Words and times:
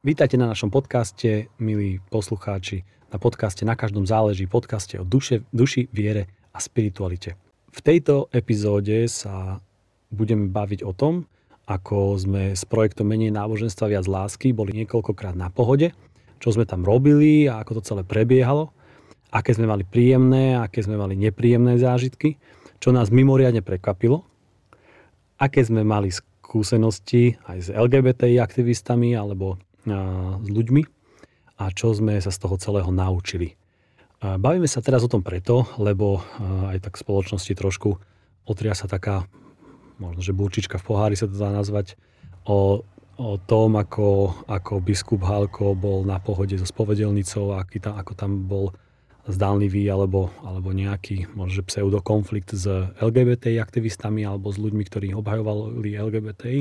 Vítajte 0.00 0.40
na 0.40 0.48
našom 0.48 0.72
podcaste, 0.72 1.52
milí 1.60 2.00
poslucháči. 2.08 2.88
Na 3.12 3.20
podcaste 3.20 3.68
Na 3.68 3.76
každom 3.76 4.08
záleží, 4.08 4.48
podcaste 4.48 4.96
o 4.96 5.04
duše, 5.04 5.44
duši, 5.52 5.92
viere 5.92 6.24
a 6.56 6.58
spiritualite. 6.64 7.36
V 7.68 7.84
tejto 7.84 8.32
epizóde 8.32 9.04
sa 9.12 9.60
budeme 10.08 10.48
baviť 10.48 10.88
o 10.88 10.96
tom, 10.96 11.28
ako 11.68 12.16
sme 12.16 12.56
s 12.56 12.64
projektom 12.64 13.12
Menej 13.12 13.28
náboženstva, 13.28 13.92
viac 13.92 14.08
lásky 14.08 14.56
boli 14.56 14.72
niekoľkokrát 14.72 15.36
na 15.36 15.52
pohode, 15.52 15.92
čo 16.40 16.48
sme 16.48 16.64
tam 16.64 16.80
robili 16.80 17.44
a 17.44 17.60
ako 17.60 17.84
to 17.84 17.92
celé 17.92 18.00
prebiehalo, 18.00 18.72
aké 19.28 19.52
sme 19.52 19.68
mali 19.68 19.84
príjemné, 19.84 20.56
aké 20.56 20.80
sme 20.80 20.96
mali 20.96 21.12
nepríjemné 21.12 21.76
zážitky, 21.76 22.40
čo 22.80 22.88
nás 22.88 23.12
mimoriadne 23.12 23.60
prekvapilo, 23.60 24.24
aké 25.36 25.60
sme 25.60 25.84
mali 25.84 26.08
skúsenosti 26.08 27.36
aj 27.44 27.58
s 27.60 27.68
LGBTI 27.68 28.40
aktivistami 28.40 29.12
alebo 29.12 29.60
s 30.40 30.48
ľuďmi 30.48 30.82
a 31.60 31.64
čo 31.74 31.92
sme 31.92 32.16
sa 32.18 32.32
z 32.32 32.38
toho 32.40 32.56
celého 32.56 32.88
naučili. 32.88 33.54
Bavíme 34.20 34.68
sa 34.68 34.84
teraz 34.84 35.00
o 35.00 35.12
tom 35.12 35.24
preto, 35.24 35.64
lebo 35.80 36.20
aj 36.68 36.84
tak 36.84 37.00
v 37.00 37.02
spoločnosti 37.04 37.52
trošku 37.56 37.96
otria 38.44 38.76
sa 38.76 38.84
taká, 38.84 39.24
možno 39.96 40.20
že 40.20 40.36
burčička 40.36 40.76
v 40.76 40.84
pohári 40.84 41.16
sa 41.16 41.24
to 41.24 41.36
dá 41.36 41.48
nazvať, 41.48 41.96
o, 42.44 42.84
o 43.16 43.34
tom, 43.40 43.80
ako, 43.80 44.32
ako 44.44 44.80
biskup 44.84 45.24
Halko 45.24 45.72
bol 45.72 46.04
na 46.04 46.20
pohode 46.20 46.56
so 46.56 46.68
spovedelnicou, 46.68 47.56
aký 47.56 47.80
tam, 47.80 47.96
ako 47.96 48.12
tam 48.12 48.44
bol 48.44 48.72
zdánlivý 49.28 49.84
alebo, 49.88 50.32
alebo 50.44 50.72
nejaký 50.72 51.32
možno 51.36 51.64
pseudokonflikt 51.64 52.56
s 52.56 52.64
LGBTI 53.00 53.60
aktivistami 53.60 54.24
alebo 54.24 54.48
s 54.52 54.56
ľuďmi, 54.56 54.82
ktorí 54.84 55.08
obhajovali 55.16 55.96
LGBTI 55.96 56.60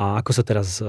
a 0.00 0.16
ako 0.24 0.32
sa 0.32 0.40
teraz 0.40 0.80
e, 0.80 0.88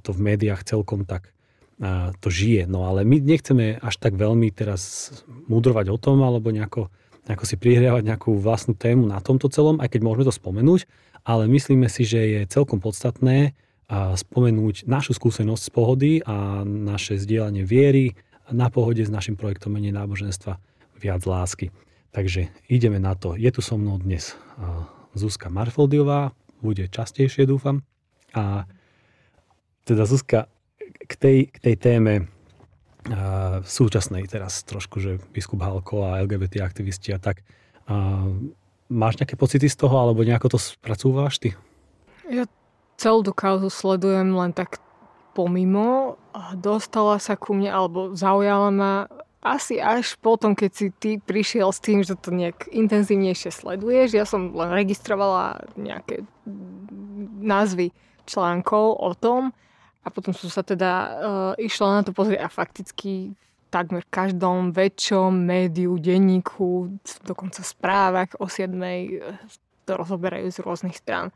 to 0.00 0.16
v 0.16 0.24
médiách 0.24 0.64
celkom 0.64 1.04
tak 1.04 1.36
e, 1.76 2.16
to 2.16 2.32
žije. 2.32 2.64
No 2.64 2.88
ale 2.88 3.04
my 3.04 3.20
nechceme 3.20 3.76
až 3.76 4.00
tak 4.00 4.16
veľmi 4.16 4.48
teraz 4.56 5.12
mudrovať 5.52 5.92
o 5.92 6.00
tom 6.00 6.24
alebo 6.24 6.48
nejako, 6.48 6.88
nejako 7.28 7.44
si 7.44 7.60
prihriavať 7.60 8.08
nejakú 8.08 8.40
vlastnú 8.40 8.72
tému 8.72 9.04
na 9.04 9.20
tomto 9.20 9.52
celom, 9.52 9.84
aj 9.84 9.92
keď 9.92 10.00
môžeme 10.00 10.24
to 10.24 10.32
spomenúť, 10.32 10.88
ale 11.28 11.44
myslíme 11.44 11.92
si, 11.92 12.08
že 12.08 12.20
je 12.24 12.40
celkom 12.48 12.80
podstatné 12.80 13.36
e, 13.44 13.50
spomenúť 14.16 14.88
našu 14.88 15.12
skúsenosť 15.12 15.62
z 15.68 15.70
pohody 15.70 16.12
a 16.24 16.64
naše 16.64 17.20
zdieľanie 17.20 17.68
viery 17.68 18.16
na 18.48 18.72
pohode 18.72 19.04
s 19.04 19.12
našim 19.12 19.36
projektom 19.36 19.76
Menej 19.76 19.92
náboženstva 19.92 20.56
viac 20.96 21.20
lásky. 21.28 21.68
Takže 22.16 22.48
ideme 22.72 22.96
na 22.96 23.12
to. 23.12 23.36
Je 23.36 23.52
tu 23.52 23.60
so 23.60 23.76
mnou 23.76 24.00
dnes 24.00 24.32
Zuzka 25.12 25.52
Marfoldiová, 25.52 26.32
bude 26.64 26.88
častejšie 26.88 27.44
dúfam. 27.44 27.84
A 28.36 28.68
teda 29.88 30.04
Zuzka, 30.04 30.48
k 31.08 31.12
tej, 31.16 31.38
k 31.48 31.56
tej 31.62 31.74
téme 31.80 32.14
a, 33.08 33.60
súčasnej 33.64 34.28
teraz 34.28 34.64
trošku, 34.64 35.00
že 35.00 35.22
biskup 35.32 35.64
Halko 35.64 36.04
a 36.04 36.20
LGBT 36.20 36.60
aktivisti 36.64 37.14
a 37.14 37.18
tak. 37.20 37.40
A, 37.88 38.26
máš 38.88 39.20
nejaké 39.20 39.36
pocity 39.36 39.68
z 39.68 39.76
toho, 39.76 39.94
alebo 39.96 40.24
nejako 40.24 40.56
to 40.56 40.58
spracúvaš 40.58 41.40
ty? 41.40 41.52
Ja 42.28 42.48
celú 43.00 43.24
tú 43.24 43.32
kauzu 43.32 43.68
sledujem 43.72 44.32
len 44.32 44.52
tak 44.52 44.80
pomimo. 45.36 46.18
Dostala 46.58 47.20
sa 47.22 47.38
ku 47.38 47.54
mne, 47.54 47.70
alebo 47.70 48.12
zaujala 48.16 48.68
ma 48.74 48.92
asi 49.38 49.78
až 49.78 50.18
potom, 50.18 50.58
keď 50.58 50.70
si 50.74 50.86
ty 50.90 51.10
prišiel 51.22 51.70
s 51.70 51.78
tým, 51.78 52.02
že 52.02 52.18
to 52.18 52.34
nejak 52.34 52.66
intenzívnejšie 52.74 53.54
sleduješ. 53.54 54.18
Ja 54.18 54.26
som 54.26 54.50
len 54.50 54.74
registrovala 54.74 55.62
nejaké 55.78 56.26
názvy 57.38 57.94
článkov 58.28 59.00
o 59.00 59.16
tom 59.16 59.56
a 60.04 60.08
potom 60.12 60.36
som 60.36 60.52
sa 60.52 60.60
teda 60.60 60.92
uh, 60.92 61.52
išla 61.56 62.00
na 62.00 62.02
to 62.04 62.12
pozrieť 62.12 62.44
a 62.44 62.52
fakticky 62.52 63.32
takmer 63.68 64.04
každom 64.08 64.72
väčšom 64.72 65.32
médiu, 65.32 66.00
denníku, 66.00 66.88
dokonca 67.24 67.60
správach 67.60 68.32
o 68.40 68.48
7 68.48 68.72
eh, 68.80 69.20
to 69.84 69.92
rozoberajú 69.96 70.48
z 70.48 70.58
rôznych 70.64 70.96
strán. 70.96 71.32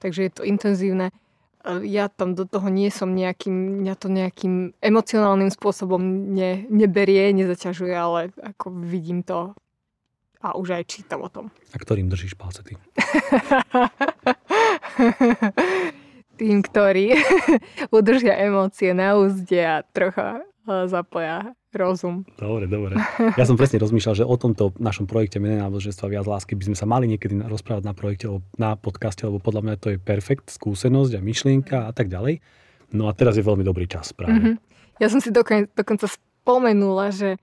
Takže 0.00 0.20
je 0.28 0.32
to 0.32 0.42
intenzívne. 0.44 1.08
Eh, 1.64 1.80
ja 1.88 2.12
tam 2.12 2.36
do 2.36 2.44
toho 2.44 2.68
nie 2.68 2.92
som 2.92 3.16
nejakým, 3.16 3.80
mňa 3.84 3.94
to 3.96 4.08
nejakým 4.12 4.76
emocionálnym 4.80 5.48
spôsobom 5.48 6.00
ne, 6.36 6.68
neberie, 6.68 7.32
nezaťažuje, 7.32 7.94
ale 7.96 8.20
ako 8.36 8.76
vidím 8.84 9.24
to 9.24 9.56
a 10.40 10.56
už 10.56 10.72
aj 10.72 10.84
čítam 10.88 11.20
o 11.20 11.28
tom. 11.28 11.52
A 11.72 11.76
ktorým 11.76 12.08
držíš 12.08 12.32
palce 12.32 12.64
ty? 12.64 12.72
tým, 16.40 16.64
ktorí 16.64 17.12
udržia 17.96 18.40
emócie 18.40 18.96
na 18.96 19.20
úzde 19.20 19.60
a 19.60 19.84
trocha 19.84 20.40
e, 20.64 20.88
zapoja 20.88 21.52
rozum. 21.70 22.24
Dobre, 22.40 22.64
dobre. 22.66 22.96
Ja 23.38 23.44
som 23.44 23.60
presne 23.60 23.78
rozmýšľal, 23.78 24.24
že 24.24 24.24
o 24.26 24.34
tomto 24.40 24.72
našom 24.80 25.04
projekte 25.04 25.38
Menej 25.38 25.62
náboženstva 25.62 26.08
viac 26.08 26.26
lásky 26.26 26.56
by 26.56 26.72
sme 26.72 26.76
sa 26.80 26.88
mali 26.88 27.06
niekedy 27.06 27.36
rozprávať 27.44 27.84
na 27.84 27.94
projekte, 27.94 28.26
na 28.56 28.74
podcaste, 28.74 29.22
lebo 29.22 29.38
podľa 29.38 29.62
mňa 29.68 29.74
to 29.76 29.88
je 29.94 29.98
perfekt, 30.00 30.50
skúsenosť 30.50 31.12
a 31.14 31.20
myšlienka 31.20 31.76
a 31.86 31.92
tak 31.92 32.08
ďalej. 32.08 32.42
No 32.90 33.06
a 33.06 33.14
teraz 33.14 33.38
je 33.38 33.46
veľmi 33.46 33.62
dobrý 33.62 33.86
čas 33.86 34.10
práve. 34.10 34.34
Mm-hmm. 34.34 34.54
Ja 34.98 35.06
som 35.06 35.22
si 35.22 35.30
dokonca, 35.30 35.70
dokonca 35.78 36.10
spomenula, 36.10 37.14
že 37.14 37.38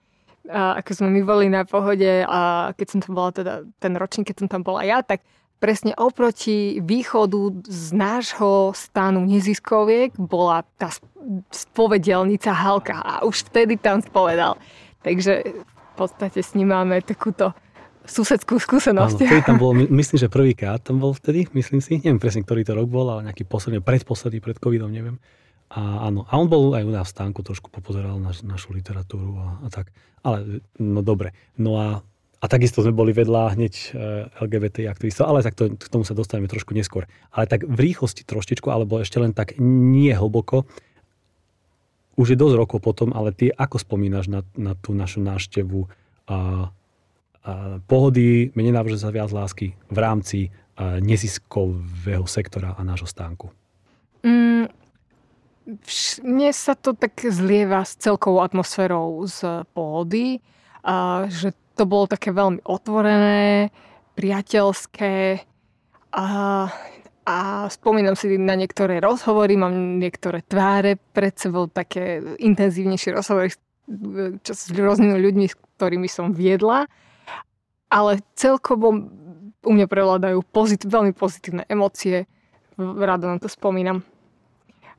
a 0.47 0.79
ako 0.79 0.91
sme 0.95 1.09
my 1.11 1.21
boli 1.27 1.45
na 1.51 1.67
pohode 1.67 2.23
a 2.23 2.71
keď 2.71 2.87
som 2.87 2.99
tam 3.03 3.13
bola 3.19 3.31
teda 3.35 3.53
ten 3.83 3.99
ročník, 3.99 4.31
keď 4.31 4.37
som 4.43 4.47
tam 4.47 4.61
bola 4.63 4.79
ja, 4.87 5.03
tak 5.03 5.19
presne 5.57 5.93
oproti 5.97 6.79
východu 6.81 7.65
z 7.65 7.85
nášho 7.93 8.71
stánu 8.77 9.25
neziskoviek 9.25 10.13
bola 10.17 10.61
tá 10.77 10.93
spovedelnica 11.49 12.53
Halka 12.53 13.01
a 13.01 13.25
už 13.25 13.49
vtedy 13.49 13.75
tam 13.75 13.99
spovedal. 13.99 14.55
Takže 15.01 15.43
v 15.65 15.93
podstate 15.97 16.39
s 16.45 16.53
ním 16.53 16.71
máme 16.71 17.01
takúto 17.01 17.57
susedskú 18.07 18.55
skúsenosť. 18.57 19.27
Áno, 19.27 19.43
tam 19.43 19.59
bol, 19.59 19.75
myslím, 19.75 20.17
že 20.17 20.31
prvýkrát 20.31 20.79
tam 20.79 21.03
bol 21.03 21.11
vtedy, 21.11 21.51
myslím 21.51 21.83
si, 21.83 21.99
neviem 21.99 22.21
presne, 22.21 22.47
ktorý 22.47 22.63
to 22.63 22.73
rok 22.77 22.87
bol, 22.87 23.09
ale 23.11 23.27
nejaký 23.27 23.43
posledný, 23.43 23.83
predposledný, 23.83 24.39
pred 24.39 24.57
covidom, 24.57 24.87
neviem. 24.87 25.19
A 25.67 26.07
áno, 26.07 26.23
a 26.23 26.39
on 26.39 26.47
bol 26.47 26.71
aj 26.71 26.87
u 26.87 26.91
nás 26.95 27.11
v 27.11 27.15
stánku, 27.19 27.43
trošku 27.43 27.67
popozeral 27.67 28.15
na, 28.23 28.31
našu 28.31 28.71
literatúru 28.71 29.35
a, 29.35 29.47
a 29.59 29.67
tak. 29.67 29.91
Ale, 30.23 30.63
no 30.79 31.03
dobre. 31.03 31.35
No 31.59 31.75
a 31.75 31.99
a 32.37 32.45
takisto 32.45 32.85
sme 32.85 32.93
boli 32.93 33.11
vedľa 33.17 33.57
hneď 33.57 33.73
eh, 33.73 33.89
LGBT 34.45 34.85
aktivistov, 34.93 35.25
ale 35.25 35.41
tak 35.41 35.57
to, 35.57 35.73
k 35.73 35.89
tomu 35.89 36.05
sa 36.05 36.13
dostaneme 36.13 36.45
trošku 36.45 36.77
neskôr. 36.77 37.09
Ale 37.33 37.49
tak 37.49 37.65
v 37.65 37.79
rýchlosti 37.89 38.21
troštičku, 38.21 38.69
alebo 38.69 39.01
ešte 39.01 39.17
len 39.17 39.33
tak 39.33 39.57
nie 39.61 40.13
hlboko, 40.13 40.69
už 42.17 42.33
je 42.33 42.37
dosť 42.37 42.55
rokov 42.57 42.79
potom, 42.81 43.13
ale 43.13 43.33
ty 43.33 43.49
ako 43.53 43.77
spomínaš 43.77 44.29
na, 44.29 44.41
na 44.57 44.73
tú 44.73 44.93
našu 44.93 45.21
návštevu 45.21 45.85
a, 45.85 45.87
a 46.29 46.37
pohody, 47.85 48.49
menej 48.57 48.73
nábože 48.73 48.97
sa 49.01 49.13
viac 49.13 49.29
lásky 49.29 49.77
v 49.89 49.97
rámci 49.97 50.39
a, 50.77 50.97
neziskového 50.97 52.25
sektora 52.25 52.73
a 52.73 52.81
nášho 52.81 53.05
stánku? 53.05 53.53
Mm, 54.25 54.69
mne 56.25 56.49
sa 56.53 56.73
to 56.73 56.97
tak 56.97 57.17
zlieva 57.21 57.85
s 57.85 57.97
celkovou 57.97 58.41
atmosférou 58.41 59.25
z 59.25 59.65
pohody, 59.77 60.41
a, 60.81 61.25
že 61.29 61.53
to 61.77 61.85
bolo 61.85 62.09
také 62.09 62.33
veľmi 62.33 62.65
otvorené, 62.65 63.69
priateľské 64.17 65.45
a, 66.17 66.27
a 67.21 67.37
spomínam 67.69 68.17
si 68.17 68.33
na 68.41 68.57
niektoré 68.57 68.97
rozhovory, 68.97 69.53
mám 69.53 70.01
niektoré 70.01 70.41
tváre 70.41 70.97
pred 70.97 71.37
sebou, 71.37 71.69
také 71.69 72.19
intenzívnejšie 72.41 73.13
rozhovory 73.13 73.53
čo 74.43 74.51
s 74.51 74.67
rôznymi 74.75 75.15
ľuďmi, 75.15 75.45
s 75.47 75.55
ktorými 75.79 76.09
som 76.11 76.35
viedla, 76.35 76.91
ale 77.87 78.19
celkovo 78.35 78.91
u 79.63 79.71
mňa 79.71 79.87
prevládajú 79.87 80.43
pozit- 80.51 80.83
veľmi 80.83 81.15
pozitívne 81.15 81.63
emócie, 81.71 82.27
rado 82.77 83.31
na 83.31 83.39
to 83.39 83.47
spomínam. 83.47 84.03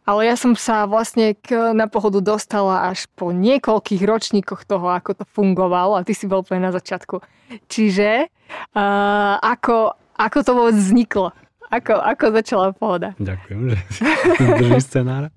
Ale 0.09 0.25
ja 0.25 0.41
som 0.41 0.57
sa 0.57 0.89
vlastne 0.89 1.37
k, 1.37 1.77
na 1.77 1.85
pohodu 1.85 2.25
dostala 2.25 2.89
až 2.89 3.05
po 3.13 3.29
niekoľkých 3.29 4.01
ročníkoch 4.09 4.65
toho, 4.65 4.89
ako 4.89 5.21
to 5.21 5.25
fungovalo 5.37 6.01
a 6.01 6.05
ty 6.07 6.17
si 6.17 6.25
bol 6.25 6.41
úplne 6.41 6.65
na 6.65 6.73
začiatku. 6.73 7.21
Čiže 7.69 8.33
uh, 8.73 9.37
ako, 9.45 9.93
ako 10.17 10.39
to 10.41 10.51
vôbec 10.57 10.77
vzniklo? 10.81 11.37
Ako, 11.69 12.01
ako 12.01 12.25
začala 12.41 12.73
pohoda? 12.73 13.13
Ďakujem, 13.21 13.61
že 13.69 13.77
drží 14.65 14.81
scenára. 14.81 15.29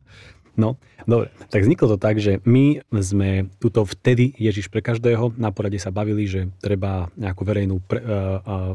No, 0.56 0.80
dobre. 1.04 1.36
Tak 1.52 1.68
vzniklo 1.68 1.92
to 1.92 1.98
tak, 2.00 2.24
že 2.24 2.40
my 2.48 2.80
sme 3.04 3.52
tuto 3.60 3.84
vtedy 3.84 4.32
Ježiš 4.40 4.72
pre 4.72 4.80
každého 4.80 5.36
na 5.36 5.52
porade 5.52 5.84
sa 5.84 5.92
bavili, 5.92 6.24
že 6.32 6.48
treba 6.64 7.12
nejakú 7.20 7.44
verejnú 7.44 7.84
pre, 7.84 8.00
uh, 8.00 8.40
uh, 8.40 8.74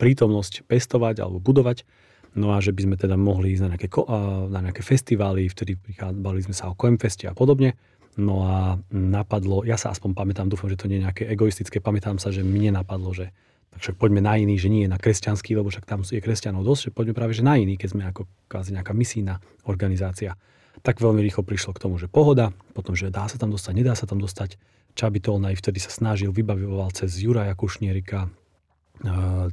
prítomnosť 0.00 0.64
pestovať 0.64 1.20
alebo 1.20 1.36
budovať 1.36 1.84
No 2.32 2.56
a 2.56 2.64
že 2.64 2.72
by 2.72 2.80
sme 2.88 2.96
teda 2.96 3.20
mohli 3.20 3.52
ísť 3.52 3.62
na 3.62 3.68
nejaké, 3.76 3.88
na 4.48 4.60
nejaké 4.64 4.80
festivály, 4.80 5.52
vtedy 5.52 5.76
prichádzali 5.76 6.40
sme 6.48 6.54
sa 6.56 6.72
o 6.72 6.74
Coemfeste 6.74 7.28
a 7.28 7.36
podobne. 7.36 7.76
No 8.16 8.44
a 8.44 8.76
napadlo, 8.92 9.64
ja 9.64 9.80
sa 9.80 9.92
aspoň 9.92 10.16
pamätám, 10.16 10.48
dúfam, 10.48 10.68
že 10.68 10.76
to 10.76 10.88
nie 10.88 11.00
je 11.00 11.04
nejaké 11.08 11.24
egoistické, 11.28 11.80
pamätám 11.80 12.20
sa, 12.20 12.32
že 12.32 12.44
mne 12.44 12.76
napadlo, 12.76 13.12
že 13.12 13.32
tak 13.72 13.80
však 13.80 13.96
poďme 13.96 14.20
na 14.20 14.36
iný, 14.36 14.60
že 14.60 14.68
nie 14.68 14.84
na 14.84 15.00
kresťanský, 15.00 15.56
lebo 15.56 15.72
však 15.72 15.88
tam 15.88 16.04
je 16.04 16.20
kresťanov 16.20 16.60
dosť, 16.60 16.88
že 16.88 16.90
poďme 16.92 17.16
práve 17.16 17.32
že 17.32 17.40
na 17.40 17.56
iný, 17.56 17.80
keď 17.80 17.88
sme 17.88 18.04
ako 18.04 18.28
kvázi 18.52 18.76
nejaká 18.76 18.92
misijná 18.92 19.40
organizácia. 19.64 20.36
tak 20.82 20.98
veľmi 20.98 21.20
rýchlo 21.20 21.44
prišlo 21.46 21.76
k 21.76 21.82
tomu, 21.84 22.00
že 22.00 22.08
pohoda, 22.08 22.50
potom, 22.72 22.96
že 22.96 23.12
dá 23.12 23.28
sa 23.28 23.36
tam 23.36 23.52
dostať, 23.52 23.72
nedá 23.76 23.92
sa 23.92 24.08
tam 24.08 24.18
dostať. 24.18 24.56
Čaby 24.92 25.20
Tolnaj 25.20 25.56
vtedy 25.60 25.80
sa 25.80 25.88
snažil, 25.88 26.32
vybavoval 26.32 26.92
cez 26.92 27.16
Juraja 27.20 27.52
Kušnierika, 27.56 28.28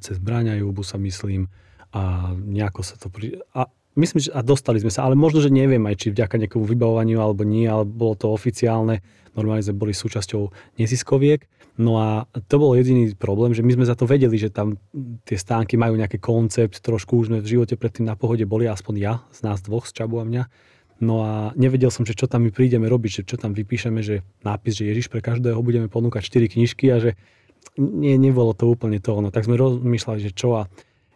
cez 0.03 0.19
Bráňa 0.19 0.59
Jubu 0.59 0.83
sa 0.83 0.99
myslím 0.99 1.47
a 1.93 2.33
nejako 2.33 2.81
sa 2.85 2.95
to... 2.95 3.09
Pri... 3.09 3.41
A 3.53 3.65
myslím, 3.97 4.19
že 4.23 4.31
a 4.31 4.45
dostali 4.45 4.77
sme 4.79 4.93
sa, 4.93 5.05
ale 5.05 5.17
možno, 5.17 5.41
že 5.41 5.53
neviem 5.53 5.81
aj, 5.89 5.95
či 6.05 6.07
vďaka 6.13 6.39
nejakému 6.39 6.65
vybavovaniu 6.65 7.19
alebo 7.19 7.43
nie, 7.43 7.65
ale 7.65 7.83
bolo 7.85 8.15
to 8.15 8.29
oficiálne. 8.29 9.01
Normálne 9.33 9.65
sme 9.65 9.77
boli 9.77 9.93
súčasťou 9.93 10.75
neziskoviek. 10.77 11.45
No 11.79 11.95
a 11.95 12.27
to 12.51 12.59
bol 12.59 12.75
jediný 12.75 13.15
problém, 13.15 13.55
že 13.55 13.63
my 13.63 13.71
sme 13.79 13.85
za 13.87 13.95
to 13.95 14.03
vedeli, 14.03 14.35
že 14.35 14.51
tam 14.51 14.75
tie 15.23 15.39
stánky 15.39 15.79
majú 15.79 15.95
nejaký 15.95 16.19
koncept, 16.19 16.83
trošku 16.83 17.15
už 17.15 17.31
sme 17.31 17.39
v 17.39 17.55
živote 17.55 17.79
predtým 17.79 18.03
na 18.03 18.19
pohode 18.19 18.43
boli, 18.43 18.67
aspoň 18.67 18.95
ja, 18.99 19.13
z 19.31 19.47
nás 19.47 19.63
dvoch, 19.63 19.87
z 19.87 19.95
Čabu 19.95 20.19
a 20.19 20.27
mňa. 20.27 20.43
No 20.99 21.23
a 21.23 21.55
nevedel 21.55 21.87
som, 21.87 22.03
že 22.03 22.19
čo 22.19 22.27
tam 22.27 22.43
my 22.43 22.51
prídeme 22.51 22.91
robiť, 22.91 23.23
že 23.23 23.27
čo 23.31 23.39
tam 23.39 23.55
vypíšeme, 23.55 24.03
že 24.03 24.27
nápis, 24.43 24.75
že 24.75 24.91
Ježiš 24.91 25.07
pre 25.07 25.23
každého 25.23 25.55
budeme 25.63 25.87
ponúkať 25.87 26.27
4 26.27 26.59
knižky 26.59 26.91
a 26.91 26.99
že 26.99 27.11
nie, 27.79 28.19
nebolo 28.19 28.51
to 28.51 28.67
úplne 28.67 28.99
to. 28.99 29.15
No 29.23 29.31
tak 29.31 29.47
sme 29.47 29.55
rozmýšľali, 29.55 30.19
že 30.19 30.35
čo 30.35 30.59
a 30.59 30.67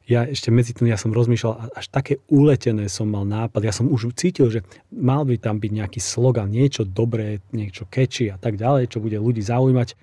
ja 0.03 0.27
ešte 0.27 0.51
medzi 0.51 0.75
tým 0.75 0.91
ja 0.91 0.99
som 0.99 1.15
rozmýšľal, 1.15 1.79
až 1.79 1.85
také 1.87 2.19
uletené 2.27 2.91
som 2.91 3.07
mal 3.07 3.23
nápad. 3.23 3.63
Ja 3.63 3.71
som 3.71 3.87
už 3.87 4.11
cítil, 4.19 4.51
že 4.51 4.59
mal 4.91 5.23
by 5.23 5.39
tam 5.39 5.63
byť 5.63 5.71
nejaký 5.71 5.99
slogan, 6.03 6.51
niečo 6.51 6.83
dobré, 6.83 7.39
niečo 7.55 7.87
catchy 7.87 8.27
a 8.27 8.35
tak 8.35 8.59
ďalej, 8.59 8.91
čo 8.91 8.99
bude 8.99 9.15
ľudí 9.15 9.39
zaujímať 9.39 9.95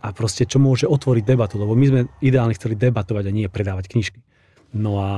a 0.00 0.12
proste 0.12 0.44
čo 0.44 0.60
môže 0.60 0.84
otvoriť 0.84 1.24
debatu, 1.24 1.56
lebo 1.56 1.72
my 1.72 1.86
sme 1.88 2.00
ideálne 2.20 2.56
chceli 2.56 2.76
debatovať 2.76 3.24
a 3.28 3.32
nie 3.32 3.48
predávať 3.48 3.88
knižky. 3.88 4.20
No 4.76 5.00
a, 5.00 5.12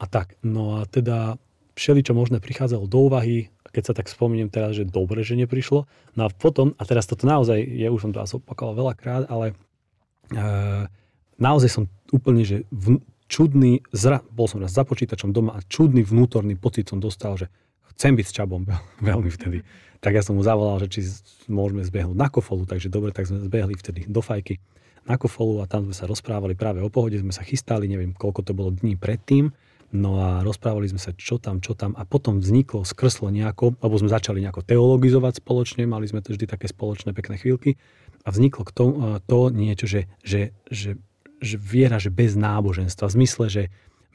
a 0.00 0.04
tak, 0.08 0.40
no 0.40 0.80
a 0.80 0.88
teda 0.88 1.36
všeli, 1.76 2.00
čo 2.00 2.16
možné 2.16 2.40
prichádzalo 2.40 2.88
do 2.88 3.12
úvahy, 3.12 3.52
keď 3.76 3.92
sa 3.92 3.96
tak 3.96 4.08
spomeniem 4.08 4.48
teraz, 4.48 4.72
že 4.72 4.88
dobre, 4.88 5.20
že 5.20 5.36
neprišlo. 5.36 5.84
No 6.16 6.20
a 6.24 6.32
potom, 6.32 6.72
a 6.80 6.82
teraz 6.88 7.04
toto 7.04 7.28
naozaj, 7.28 7.60
ja 7.60 7.92
už 7.92 8.08
som 8.08 8.12
to 8.16 8.24
asi 8.24 8.40
opakoval 8.40 8.72
veľakrát, 8.72 9.28
ale 9.28 9.52
e, 10.32 10.44
naozaj 11.36 11.68
som 11.68 11.84
úplne, 12.08 12.40
že 12.40 12.64
čudný, 13.26 13.82
zra, 13.90 14.22
bol 14.30 14.46
som 14.46 14.62
raz 14.62 14.74
za 14.74 14.86
počítačom 14.86 15.34
doma 15.34 15.58
a 15.58 15.60
čudný 15.66 16.02
vnútorný 16.06 16.54
pocit 16.54 16.86
som 16.90 17.02
dostal, 17.02 17.38
že 17.38 17.46
chcem 17.94 18.14
byť 18.14 18.26
s 18.26 18.32
Čabom 18.34 18.62
veľmi 19.08 19.30
vtedy. 19.30 19.62
Tak 20.00 20.12
ja 20.12 20.22
som 20.22 20.38
mu 20.38 20.42
zavolal, 20.44 20.78
že 20.86 20.88
či 20.92 21.00
môžeme 21.50 21.82
zbehnúť 21.82 22.14
na 22.14 22.28
kofolu, 22.28 22.68
takže 22.68 22.92
dobre, 22.92 23.10
tak 23.10 23.26
sme 23.26 23.42
zbehli 23.42 23.74
vtedy 23.74 24.06
do 24.06 24.20
fajky 24.20 24.60
na 25.06 25.16
kofolu 25.16 25.62
a 25.62 25.70
tam 25.70 25.86
sme 25.88 25.94
sa 25.94 26.04
rozprávali 26.04 26.58
práve 26.58 26.82
o 26.82 26.90
pohode, 26.90 27.16
sme 27.16 27.30
sa 27.30 27.46
chystali, 27.46 27.86
neviem 27.86 28.12
koľko 28.12 28.42
to 28.42 28.52
bolo 28.52 28.74
dní 28.74 28.98
predtým, 28.98 29.54
no 29.94 30.18
a 30.18 30.42
rozprávali 30.42 30.90
sme 30.90 30.98
sa 30.98 31.14
čo 31.14 31.38
tam, 31.38 31.62
čo 31.62 31.78
tam 31.78 31.94
a 31.94 32.02
potom 32.02 32.42
vzniklo, 32.42 32.82
skrslo 32.82 33.30
nejako, 33.30 33.78
alebo 33.78 33.96
sme 34.02 34.10
začali 34.10 34.42
nejako 34.42 34.66
teologizovať 34.66 35.38
spoločne, 35.40 35.86
mali 35.86 36.10
sme 36.10 36.20
to 36.20 36.34
vždy 36.34 36.50
také 36.50 36.66
spoločné 36.66 37.14
pekné 37.14 37.38
chvíľky 37.38 37.78
a 38.26 38.34
vzniklo 38.34 38.66
k 38.66 38.74
tomu, 38.74 38.92
to 39.30 39.54
niečo, 39.54 39.86
že, 39.86 40.10
že, 40.26 40.50
že, 40.66 40.98
že 41.40 41.56
viera, 41.60 42.00
že 42.00 42.08
bez 42.12 42.34
náboženstva, 42.34 43.08
v 43.08 43.16
zmysle, 43.22 43.46
že 43.48 43.62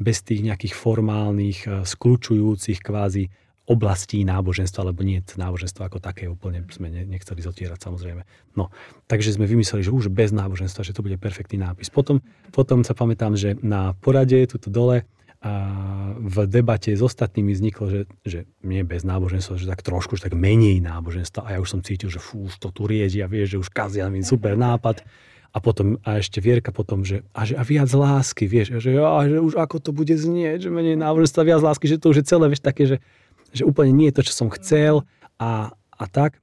bez 0.02 0.26
tých 0.26 0.42
nejakých 0.42 0.74
formálnych, 0.74 1.86
skľúčujúcich 1.86 2.82
kvázi 2.82 3.30
oblastí 3.70 4.26
náboženstva, 4.26 4.90
lebo 4.90 5.06
nie 5.06 5.22
náboženstvo 5.22 5.86
ako 5.86 6.02
také 6.02 6.26
úplne 6.26 6.66
sme 6.74 6.90
nechceli 6.90 7.40
zotierať 7.40 7.80
samozrejme. 7.80 8.26
No, 8.58 8.74
takže 9.06 9.38
sme 9.38 9.46
vymysleli, 9.46 9.86
že 9.86 9.94
už 9.94 10.10
bez 10.10 10.34
náboženstva, 10.34 10.82
že 10.82 10.92
to 10.92 11.06
bude 11.06 11.16
perfektný 11.22 11.62
nápis. 11.62 11.94
Potom, 11.94 12.20
potom 12.50 12.82
sa 12.82 12.98
pamätám, 12.98 13.38
že 13.38 13.56
na 13.62 13.94
porade, 14.02 14.44
tuto 14.50 14.74
dole, 14.74 15.06
a 15.42 15.54
v 16.22 16.46
debate 16.46 16.94
s 16.94 17.02
ostatnými 17.02 17.58
vzniklo, 17.58 17.90
že, 17.90 18.02
že 18.22 18.40
nie 18.62 18.86
bez 18.86 19.02
náboženstva, 19.02 19.58
že 19.58 19.66
tak 19.66 19.82
trošku, 19.82 20.14
že 20.14 20.30
tak 20.30 20.38
menej 20.38 20.78
náboženstva. 20.86 21.50
A 21.50 21.58
ja 21.58 21.60
už 21.60 21.66
som 21.66 21.82
cítil, 21.82 22.14
že 22.14 22.22
fú, 22.22 22.46
už 22.46 22.62
to 22.62 22.70
tu 22.70 22.86
riedia, 22.86 23.26
vieš, 23.26 23.58
že 23.58 23.62
už 23.66 23.70
kazia 23.74 24.06
mi 24.14 24.22
super 24.22 24.54
nápad. 24.54 25.02
A 25.52 25.60
potom, 25.60 26.00
a 26.08 26.24
ešte 26.24 26.40
Vierka 26.40 26.72
potom, 26.72 27.04
že 27.04 27.28
a, 27.36 27.44
že, 27.44 27.60
a 27.60 27.64
viac 27.68 27.92
lásky, 27.92 28.48
vieš, 28.48 28.80
že, 28.80 28.96
a, 28.96 29.20
že 29.28 29.44
už 29.44 29.60
ako 29.60 29.84
to 29.84 29.92
bude 29.92 30.16
znieť, 30.16 30.68
že 30.68 30.70
menej 30.72 30.96
náboženstva, 30.96 31.44
viac 31.44 31.60
lásky, 31.60 31.92
že 31.92 32.00
to 32.00 32.16
už 32.16 32.24
je 32.24 32.26
celé, 32.32 32.48
vieš, 32.48 32.64
také, 32.64 32.88
že, 32.88 32.98
že 33.52 33.68
úplne 33.68 33.92
nie 33.92 34.08
je 34.08 34.16
to, 34.16 34.32
čo 34.32 34.34
som 34.34 34.48
chcel 34.48 35.04
a, 35.36 35.76
a 35.76 36.06
tak. 36.08 36.40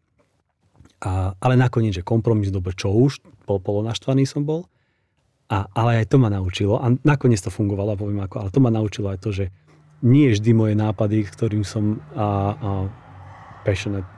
A, 1.00 1.32
ale 1.40 1.56
nakoniec, 1.56 1.96
že 1.96 2.04
kompromis, 2.04 2.52
dobre, 2.52 2.76
čo 2.76 2.92
už, 2.92 3.24
pol, 3.48 3.64
polonaštvaný 3.64 4.28
som 4.28 4.44
bol. 4.44 4.68
A, 5.48 5.64
ale 5.72 6.04
aj 6.04 6.12
to 6.12 6.20
ma 6.20 6.28
naučilo, 6.28 6.76
a 6.76 6.92
nakoniec 7.08 7.40
to 7.40 7.48
fungovalo, 7.48 7.96
poviem 7.96 8.20
ako, 8.20 8.44
ale 8.44 8.52
to 8.52 8.60
ma 8.60 8.68
naučilo 8.68 9.08
aj 9.08 9.24
to, 9.24 9.32
že 9.32 9.48
nie 10.04 10.28
vždy 10.28 10.52
moje 10.52 10.74
nápady, 10.76 11.24
ktorým 11.24 11.64
som 11.64 12.04
a, 12.12 12.52
a 12.52 12.70
passionate, 13.64 14.17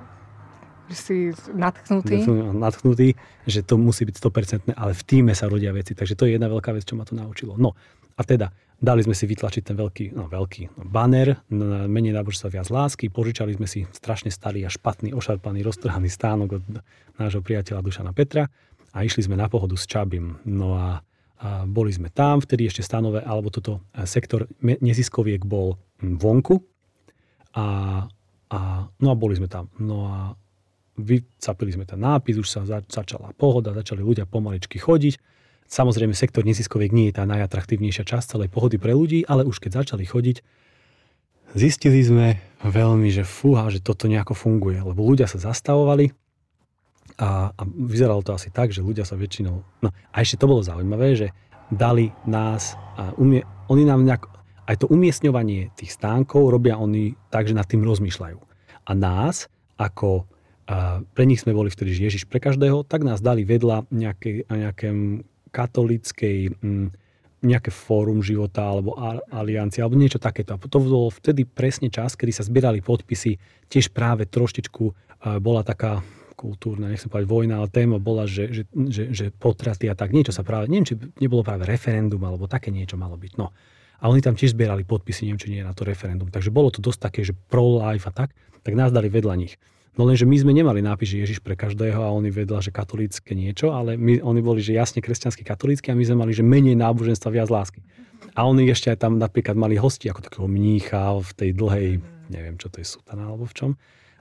si 0.95 1.17
nadchnutý. 1.55 2.25
nadchnutý, 2.55 3.15
že 3.47 3.61
to 3.63 3.81
musí 3.81 4.07
byť 4.09 4.17
100%, 4.17 4.75
ale 4.77 4.93
v 4.93 5.03
týme 5.07 5.33
sa 5.35 5.47
rodia 5.47 5.71
veci. 5.71 5.95
Takže 5.95 6.15
to 6.17 6.27
je 6.27 6.39
jedna 6.39 6.51
veľká 6.51 6.75
vec, 6.75 6.85
čo 6.85 6.99
ma 6.99 7.07
to 7.07 7.15
naučilo. 7.19 7.55
No 7.59 7.75
a 8.17 8.23
teda, 8.23 8.53
Dali 8.81 9.05
sme 9.05 9.13
si 9.13 9.29
vytlačiť 9.29 9.61
ten 9.61 9.77
veľký, 9.77 10.17
no 10.17 10.25
veľký 10.25 10.73
no, 10.73 10.89
banner, 10.89 11.37
na 11.53 11.85
menej 11.85 12.17
náboženstva 12.17 12.49
viac 12.49 12.73
lásky, 12.73 13.13
požičali 13.13 13.53
sme 13.53 13.69
si 13.69 13.85
strašne 13.93 14.33
starý 14.33 14.65
a 14.65 14.73
špatný, 14.73 15.13
ošarpaný, 15.13 15.61
roztrhaný 15.61 16.09
stánok 16.09 16.49
od 16.57 16.65
nášho 17.21 17.45
priateľa 17.45 17.85
Dušana 17.85 18.17
Petra 18.17 18.49
a 18.97 18.99
išli 19.05 19.29
sme 19.29 19.37
na 19.37 19.53
pohodu 19.53 19.77
s 19.77 19.85
Čabim. 19.85 20.41
No 20.49 20.81
a, 20.81 21.05
a 21.45 21.69
boli 21.69 21.93
sme 21.93 22.09
tam, 22.09 22.41
vtedy 22.41 22.73
ešte 22.73 22.81
stanové, 22.81 23.21
alebo 23.21 23.53
toto 23.53 23.85
e, 23.93 24.09
sektor 24.09 24.49
neziskoviek 24.65 25.45
bol 25.45 25.77
vonku 26.01 26.57
a, 27.53 28.09
a, 28.49 28.61
no 28.97 29.09
a 29.13 29.17
boli 29.21 29.37
sme 29.37 29.53
tam. 29.53 29.69
No 29.77 30.09
a 30.09 30.33
vycapili 31.03 31.75
sme 31.75 31.85
ten 31.89 32.01
nápis, 32.01 32.37
už 32.37 32.49
sa 32.49 32.61
začala 32.67 33.33
pohoda, 33.35 33.75
začali 33.75 34.05
ľudia 34.05 34.29
pomaličky 34.29 34.79
chodiť 34.79 35.31
Samozrejme, 35.71 36.19
sektor 36.19 36.43
neziskoviek 36.43 36.91
nie 36.91 37.15
je 37.15 37.23
tá 37.23 37.25
najatraktívnejšia 37.31 38.03
časť 38.03 38.35
celej 38.35 38.51
pohody 38.51 38.75
pre 38.75 38.91
ľudí, 38.91 39.23
ale 39.23 39.47
už 39.47 39.63
keď 39.63 39.87
začali 39.87 40.03
chodiť, 40.03 40.43
zistili 41.55 42.03
sme 42.03 42.43
veľmi, 42.67 43.07
že 43.15 43.23
fúha, 43.23 43.71
že 43.71 43.79
toto 43.79 44.11
nejako 44.11 44.35
funguje, 44.35 44.83
lebo 44.83 45.07
ľudia 45.07 45.31
sa 45.31 45.39
zastavovali 45.39 46.11
a, 47.23 47.55
a 47.55 47.63
vyzeralo 47.71 48.27
to 48.27 48.35
asi 48.35 48.51
tak, 48.51 48.75
že 48.75 48.83
ľudia 48.83 49.07
sa 49.07 49.15
väčšinou... 49.15 49.63
No 49.87 49.95
a 49.95 50.17
ešte 50.19 50.43
to 50.43 50.51
bolo 50.51 50.67
zaujímavé, 50.67 51.15
že 51.15 51.31
dali 51.71 52.11
nás 52.27 52.75
a 52.99 53.15
umie, 53.15 53.47
oni 53.71 53.87
nám 53.87 54.03
nejak, 54.03 54.27
aj 54.67 54.75
to 54.83 54.91
umiestňovanie 54.91 55.71
tých 55.79 55.95
stánkov 55.95 56.51
robia 56.51 56.83
oni 56.83 57.15
tak, 57.31 57.47
že 57.47 57.55
nad 57.55 57.71
tým 57.71 57.87
rozmýšľajú. 57.87 58.39
A 58.91 58.93
nás, 58.99 59.47
ako 59.79 60.27
a 60.71 61.03
pre 61.03 61.27
nich 61.27 61.43
sme 61.43 61.51
boli 61.51 61.67
vtedy 61.67 61.91
Ježiš 61.91 62.31
pre 62.31 62.39
každého, 62.39 62.87
tak 62.87 63.03
nás 63.03 63.19
dali 63.19 63.43
vedľa 63.43 63.91
nejaké, 63.91 64.47
nejakém 64.47 65.27
katolíckej 65.51 66.55
mm, 66.63 66.89
nejaké 67.41 67.73
fórum 67.73 68.21
života 68.21 68.69
alebo 68.69 68.95
aliancia 69.33 69.83
alebo 69.83 69.97
niečo 69.97 70.21
takéto. 70.21 70.55
A 70.55 70.61
to 70.61 70.79
bol 70.79 71.09
vtedy 71.09 71.49
presne 71.49 71.89
čas, 71.89 72.13
kedy 72.13 72.37
sa 72.37 72.45
zbierali 72.45 72.85
podpisy. 72.85 73.41
Tiež 73.67 73.97
práve 73.97 74.29
troštičku 74.29 74.93
bola 75.41 75.65
taká 75.65 76.05
kultúrna, 76.37 76.89
nechcem 76.89 77.13
povedať 77.13 77.29
vojna, 77.29 77.61
ale 77.61 77.69
téma 77.69 78.01
bola, 78.01 78.25
že, 78.25 78.49
že, 78.49 78.63
že, 78.89 79.05
že 79.13 79.27
potraty 79.29 79.89
a 79.93 79.97
tak 79.97 80.13
niečo 80.13 80.33
sa 80.33 80.41
práve, 80.41 80.73
neviem, 80.73 80.89
či 80.89 80.97
nebolo 81.21 81.45
práve 81.45 81.69
referendum 81.69 82.21
alebo 82.25 82.49
také 82.49 82.73
niečo 82.73 82.97
malo 82.97 83.17
byť. 83.21 83.33
No. 83.37 83.53
A 84.01 84.09
oni 84.09 84.25
tam 84.25 84.33
tiež 84.33 84.57
zbierali 84.57 84.89
podpisy, 84.89 85.29
neviem, 85.29 85.41
či 85.41 85.53
nie 85.53 85.61
na 85.61 85.77
to 85.77 85.85
referendum. 85.85 86.33
Takže 86.33 86.49
bolo 86.49 86.73
to 86.73 86.81
dosť 86.81 87.01
také, 87.01 87.21
že 87.21 87.37
pro-life 87.37 88.09
a 88.09 88.13
tak, 88.13 88.33
tak 88.65 88.73
nás 88.73 88.89
dali 88.89 89.13
vedľa 89.13 89.35
nich. 89.37 89.61
No 89.99 90.07
lenže 90.07 90.23
my 90.23 90.37
sme 90.39 90.55
nemali 90.55 90.81
nápis, 90.87 91.11
že 91.11 91.23
Ježiš 91.27 91.39
pre 91.43 91.59
každého 91.59 91.99
a 91.99 92.15
oni 92.15 92.31
vedľa, 92.31 92.63
že 92.63 92.71
katolícke 92.71 93.35
niečo, 93.35 93.75
ale 93.75 93.99
my, 93.99 94.23
oni 94.23 94.41
boli, 94.41 94.63
že 94.63 94.79
jasne 94.79 95.03
kresťanský 95.03 95.43
katolícky 95.43 95.91
a 95.91 95.99
my 95.99 96.05
sme 96.07 96.17
mali, 96.23 96.33
že 96.33 96.47
menej 96.47 96.79
náboženstva, 96.79 97.35
viac 97.35 97.51
lásky. 97.51 97.83
A 98.39 98.47
oni 98.47 98.71
ešte 98.71 98.95
aj 98.95 99.03
tam 99.03 99.19
napríklad 99.19 99.59
mali 99.59 99.75
hosti 99.75 100.07
ako 100.07 100.23
takého 100.23 100.47
mnícha 100.47 101.19
v 101.19 101.31
tej 101.35 101.51
dlhej, 101.59 101.89
neviem 102.31 102.55
čo 102.55 102.71
to 102.71 102.79
je, 102.79 102.87
sutana 102.87 103.27
alebo 103.27 103.51
v 103.51 103.55
čom. 103.57 103.71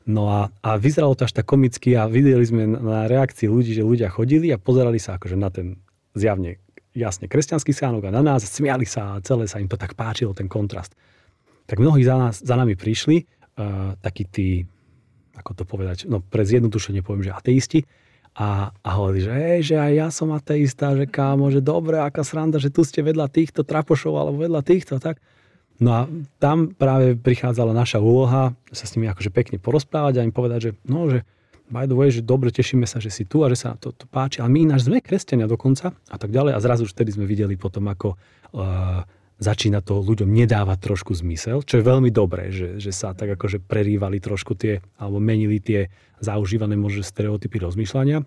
No 0.09 0.25
a, 0.25 0.49
a 0.65 0.81
vyzeralo 0.81 1.13
to 1.13 1.29
až 1.29 1.37
tak 1.37 1.45
komicky 1.45 1.93
a 1.93 2.09
videli 2.09 2.41
sme 2.41 2.65
na 2.65 3.05
reakcii 3.05 3.45
ľudí, 3.45 3.77
že 3.77 3.85
ľudia 3.85 4.09
chodili 4.09 4.49
a 4.49 4.57
pozerali 4.57 4.97
sa 4.97 5.21
akože 5.21 5.37
na 5.37 5.53
ten 5.53 5.77
zjavne 6.17 6.57
jasne 6.97 7.29
kresťanský 7.29 7.69
sánok 7.69 8.09
a 8.09 8.15
na 8.15 8.25
nás, 8.25 8.41
smiali 8.41 8.89
sa 8.89 9.15
a 9.15 9.21
celé 9.21 9.45
sa 9.45 9.61
im 9.61 9.69
to 9.69 9.77
tak 9.77 9.93
páčilo, 9.93 10.33
ten 10.33 10.49
kontrast. 10.49 10.97
Tak 11.69 11.77
mnohí 11.77 12.01
za, 12.01 12.17
nás, 12.17 12.41
za 12.41 12.57
nami 12.57 12.73
prišli, 12.73 13.29
uh, 13.61 13.93
takí 14.01 14.25
tí 14.25 14.65
ako 15.39 15.51
to 15.55 15.63
povedať, 15.63 16.05
no 16.11 16.19
pre 16.19 16.43
zjednodušenie 16.43 17.01
poviem, 17.01 17.25
že 17.25 17.33
ateisti, 17.33 17.87
a, 18.37 18.71
a 18.71 18.89
hovorí, 18.95 19.25
že 19.25 19.33
hej, 19.33 19.73
že 19.73 19.75
aj 19.75 19.91
ja 19.91 20.07
som 20.13 20.29
ateista, 20.31 20.93
že 20.93 21.09
kámo, 21.09 21.49
že 21.49 21.65
dobre, 21.65 21.97
aká 21.97 22.21
sranda, 22.21 22.61
že 22.61 22.69
tu 22.69 22.85
ste 22.85 23.01
vedľa 23.01 23.27
týchto 23.27 23.65
trapošov 23.65 24.13
alebo 24.15 24.45
vedľa 24.45 24.61
týchto, 24.61 25.01
tak. 25.01 25.17
No 25.79 25.89
a 25.95 26.01
tam 26.37 26.75
práve 26.75 27.15
prichádzala 27.15 27.71
naša 27.71 28.03
úloha 28.03 28.51
sa 28.71 28.85
s 28.85 28.93
nimi 28.99 29.07
akože 29.07 29.31
pekne 29.31 29.57
porozprávať 29.57 30.19
a 30.19 30.27
im 30.27 30.35
povedať, 30.35 30.59
že 30.59 30.71
no, 30.87 31.07
že 31.07 31.23
by 31.71 31.87
the 31.87 31.95
way, 31.95 32.09
že 32.11 32.25
dobre, 32.25 32.51
tešíme 32.51 32.83
sa, 32.83 32.99
že 32.99 33.13
si 33.13 33.23
tu 33.23 33.45
a 33.45 33.47
že 33.47 33.57
sa 33.59 33.77
to, 33.79 33.95
to 33.95 34.03
páči, 34.09 34.41
ale 34.43 34.51
my 34.51 34.71
ináč 34.71 34.89
sme 34.89 34.99
kresťania 34.99 35.45
dokonca 35.45 35.93
a 35.93 36.17
tak 36.17 36.33
ďalej. 36.33 36.57
A 36.57 36.59
zrazu 36.59 36.83
už 36.83 36.91
vtedy 36.97 37.13
sme 37.15 37.29
videli 37.29 37.55
potom, 37.55 37.85
ako 37.87 38.17
uh, 38.17 39.05
začína 39.39 39.79
to 39.79 40.03
ľuďom 40.03 40.27
nedávať 40.27 40.77
trošku 40.83 41.15
zmysel, 41.15 41.63
čo 41.63 41.79
je 41.79 41.87
veľmi 41.87 42.11
dobré, 42.11 42.51
že, 42.51 42.75
že 42.75 42.91
sa 42.91 43.15
tak 43.15 43.39
akože 43.39 43.63
prerývali 43.63 44.19
trošku 44.19 44.53
tie, 44.59 44.83
alebo 44.99 45.23
menili 45.23 45.63
tie 45.63 45.87
zaužívané 46.19 46.75
možno 46.75 47.01
stereotypy 47.01 47.63
rozmýšľania 47.63 48.19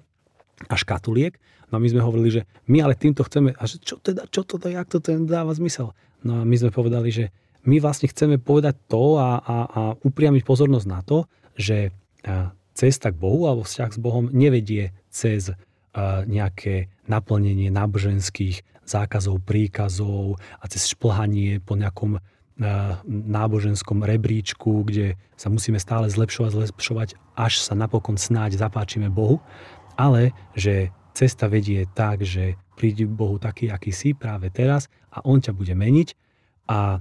a 0.66 0.74
škatuliek. 0.74 1.36
No 1.68 1.76
a 1.76 1.80
my 1.80 1.88
sme 1.88 2.00
hovorili, 2.00 2.40
že 2.40 2.42
my 2.68 2.80
ale 2.80 2.96
týmto 2.96 3.24
chceme, 3.28 3.52
a 3.52 3.64
že 3.68 3.76
čo 3.80 4.00
teda, 4.00 4.24
čo 4.32 4.44
to, 4.44 4.56
jak 4.64 4.88
to 4.88 5.04
ten 5.04 5.28
dáva 5.28 5.52
zmysel? 5.52 5.92
No 6.24 6.40
a 6.40 6.48
my 6.48 6.56
sme 6.56 6.72
povedali, 6.72 7.12
že 7.12 7.28
my 7.68 7.78
vlastne 7.78 8.10
chceme 8.10 8.40
povedať 8.40 8.74
to 8.88 9.20
a, 9.20 9.38
a, 9.38 9.56
a 9.68 9.80
upriamiť 10.00 10.42
pozornosť 10.42 10.86
na 10.88 11.00
to, 11.04 11.28
že 11.54 11.94
cesta 12.72 13.12
k 13.12 13.20
Bohu 13.20 13.44
alebo 13.46 13.68
vzťah 13.68 13.90
s 13.92 14.00
Bohom 14.00 14.32
nevedie 14.32 14.96
cez 15.12 15.52
nejaké 16.26 16.88
naplnenie 17.04 17.68
náboženských 17.68 18.71
zákazov, 18.84 19.42
príkazov 19.46 20.38
a 20.58 20.64
cez 20.66 20.90
šplhanie 20.90 21.62
po 21.62 21.78
nejakom 21.78 22.18
náboženskom 23.08 24.04
rebríčku, 24.04 24.84
kde 24.84 25.16
sa 25.40 25.48
musíme 25.48 25.80
stále 25.80 26.06
zlepšovať, 26.12 26.52
zlepšovať, 26.52 27.08
až 27.34 27.58
sa 27.64 27.72
napokon 27.72 28.20
snáď 28.20 28.60
zapáčime 28.60 29.08
Bohu, 29.08 29.40
ale 29.96 30.36
že 30.52 30.92
cesta 31.16 31.48
vedie 31.48 31.88
tak, 31.96 32.22
že 32.22 32.60
prídi 32.76 33.08
Bohu 33.08 33.40
taký, 33.40 33.72
aký 33.72 33.92
si 33.92 34.12
práve 34.12 34.52
teraz 34.52 34.92
a 35.12 35.24
On 35.24 35.40
ťa 35.40 35.52
bude 35.56 35.72
meniť 35.72 36.08
a, 36.68 37.00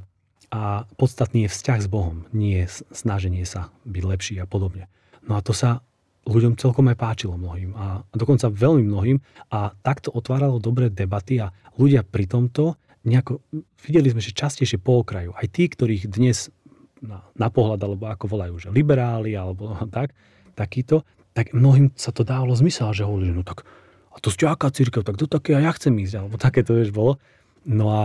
a 0.51 0.61
podstatný 0.95 1.47
je 1.47 1.53
vzťah 1.53 1.79
s 1.83 1.87
Bohom, 1.91 2.27
nie 2.31 2.63
snaženie 2.91 3.43
sa 3.43 3.71
byť 3.83 4.03
lepší 4.03 4.35
a 4.39 4.47
podobne. 4.47 4.87
No 5.27 5.37
a 5.37 5.43
to 5.43 5.51
sa 5.51 5.83
ľuďom 6.25 6.53
celkom 6.57 6.85
aj 6.93 6.97
páčilo 7.01 7.33
mnohým 7.33 7.73
a 7.73 8.05
dokonca 8.13 8.53
veľmi 8.53 8.85
mnohým 8.85 9.17
a 9.49 9.73
takto 9.81 10.13
otváralo 10.13 10.61
dobré 10.61 10.93
debaty 10.93 11.41
a 11.41 11.49
ľudia 11.81 12.05
pri 12.05 12.29
tomto 12.29 12.77
nejako, 13.01 13.41
videli 13.81 14.13
sme, 14.13 14.21
že 14.21 14.37
častejšie 14.37 14.77
po 14.77 15.01
okraju, 15.01 15.33
aj 15.33 15.47
tí, 15.49 15.65
ktorých 15.65 16.05
dnes 16.05 16.53
na, 17.01 17.25
na 17.33 17.49
pohľad, 17.49 17.81
alebo 17.81 18.05
ako 18.05 18.29
volajú, 18.29 18.55
že 18.61 18.69
liberáli, 18.69 19.33
alebo 19.33 19.73
tak, 19.95 20.13
takýto, 20.53 21.01
tak 21.33 21.57
mnohým 21.57 21.89
sa 21.97 22.13
to 22.13 22.21
dávalo 22.21 22.53
zmysel, 22.53 22.93
že 22.93 23.07
hovorili, 23.07 23.33
no 23.33 23.41
tak 23.41 23.65
a 24.11 24.19
to 24.19 24.27
ste 24.27 24.43
aká 24.43 24.69
církev, 24.69 25.07
tak 25.07 25.15
do 25.15 25.25
také 25.25 25.55
a 25.55 25.63
ja 25.63 25.71
chcem 25.73 25.95
ísť, 25.97 26.21
alebo 26.21 26.35
také 26.45 26.61
to 26.61 26.77
vieš 26.77 26.93
bolo. 26.93 27.17
No 27.65 27.89
a, 27.89 28.03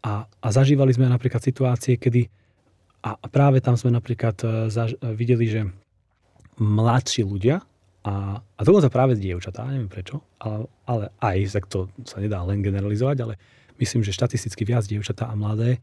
a, 0.00 0.12
a 0.24 0.48
zažívali 0.48 0.96
sme 0.96 1.12
napríklad 1.12 1.44
situácie, 1.44 2.00
kedy 2.00 2.32
a 3.06 3.30
práve 3.30 3.62
tam 3.62 3.78
sme 3.78 3.94
napríklad 3.94 4.34
e, 4.42 4.46
zaž, 4.66 4.98
videli, 4.98 5.46
že 5.46 5.60
mladší 6.56 7.22
ľudia, 7.24 7.62
a, 8.06 8.38
a 8.38 8.60
dokonca 8.62 8.86
práve 8.86 9.18
dievčatá, 9.18 9.66
neviem 9.66 9.90
prečo, 9.90 10.22
ale, 10.38 10.70
ale 10.86 11.04
aj, 11.18 11.58
tak 11.58 11.66
to 11.66 11.90
sa 12.06 12.22
nedá 12.22 12.38
len 12.46 12.62
generalizovať, 12.62 13.16
ale 13.18 13.34
myslím, 13.82 14.06
že 14.06 14.14
štatisticky 14.14 14.62
viac 14.62 14.86
dievčatá 14.86 15.26
a 15.26 15.34
mladé 15.34 15.82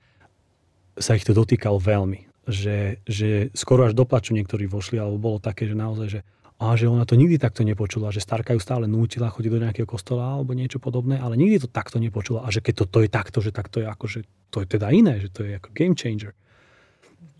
sa 0.96 1.20
ich 1.20 1.28
to 1.28 1.36
dotýkalo 1.36 1.84
veľmi. 1.84 2.32
Že, 2.48 3.04
že 3.08 3.30
skoro 3.56 3.88
až 3.88 3.96
do 3.96 4.08
plaču 4.08 4.36
niektorí 4.36 4.68
vošli, 4.72 5.00
alebo 5.00 5.20
bolo 5.20 5.38
také, 5.40 5.68
že 5.68 5.76
naozaj, 5.76 6.08
že 6.08 6.20
a 6.64 6.80
že 6.80 6.88
ona 6.88 7.04
to 7.04 7.20
nikdy 7.20 7.36
takto 7.36 7.68
nepočula, 7.68 8.14
že 8.16 8.24
starka 8.24 8.56
ju 8.56 8.62
stále 8.64 8.88
nútila 8.88 9.28
chodiť 9.28 9.52
do 9.52 9.60
nejakého 9.68 9.88
kostola 9.90 10.40
alebo 10.40 10.56
niečo 10.56 10.80
podobné, 10.80 11.20
ale 11.20 11.36
nikdy 11.36 11.60
to 11.60 11.68
takto 11.68 12.00
nepočula 12.00 12.46
a 12.46 12.50
že 12.56 12.64
keď 12.64 12.74
to, 12.80 12.86
to 12.88 13.00
je 13.04 13.10
takto, 13.12 13.40
že 13.44 13.52
takto 13.52 13.84
je 13.84 13.88
ako, 13.90 14.06
že 14.08 14.20
to 14.48 14.64
je 14.64 14.68
teda 14.80 14.88
iné, 14.96 15.20
že 15.20 15.28
to 15.28 15.44
je 15.44 15.60
ako 15.60 15.76
game 15.76 15.98
changer. 15.98 16.32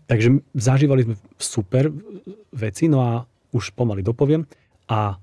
Takže 0.04 0.28
zažívali 0.52 1.08
sme 1.08 1.14
super 1.40 1.88
veci, 2.52 2.86
no 2.92 2.98
a 3.00 3.12
už 3.54 3.72
pomaly 3.72 4.04
dopoviem. 4.04 4.44
A, 4.90 5.16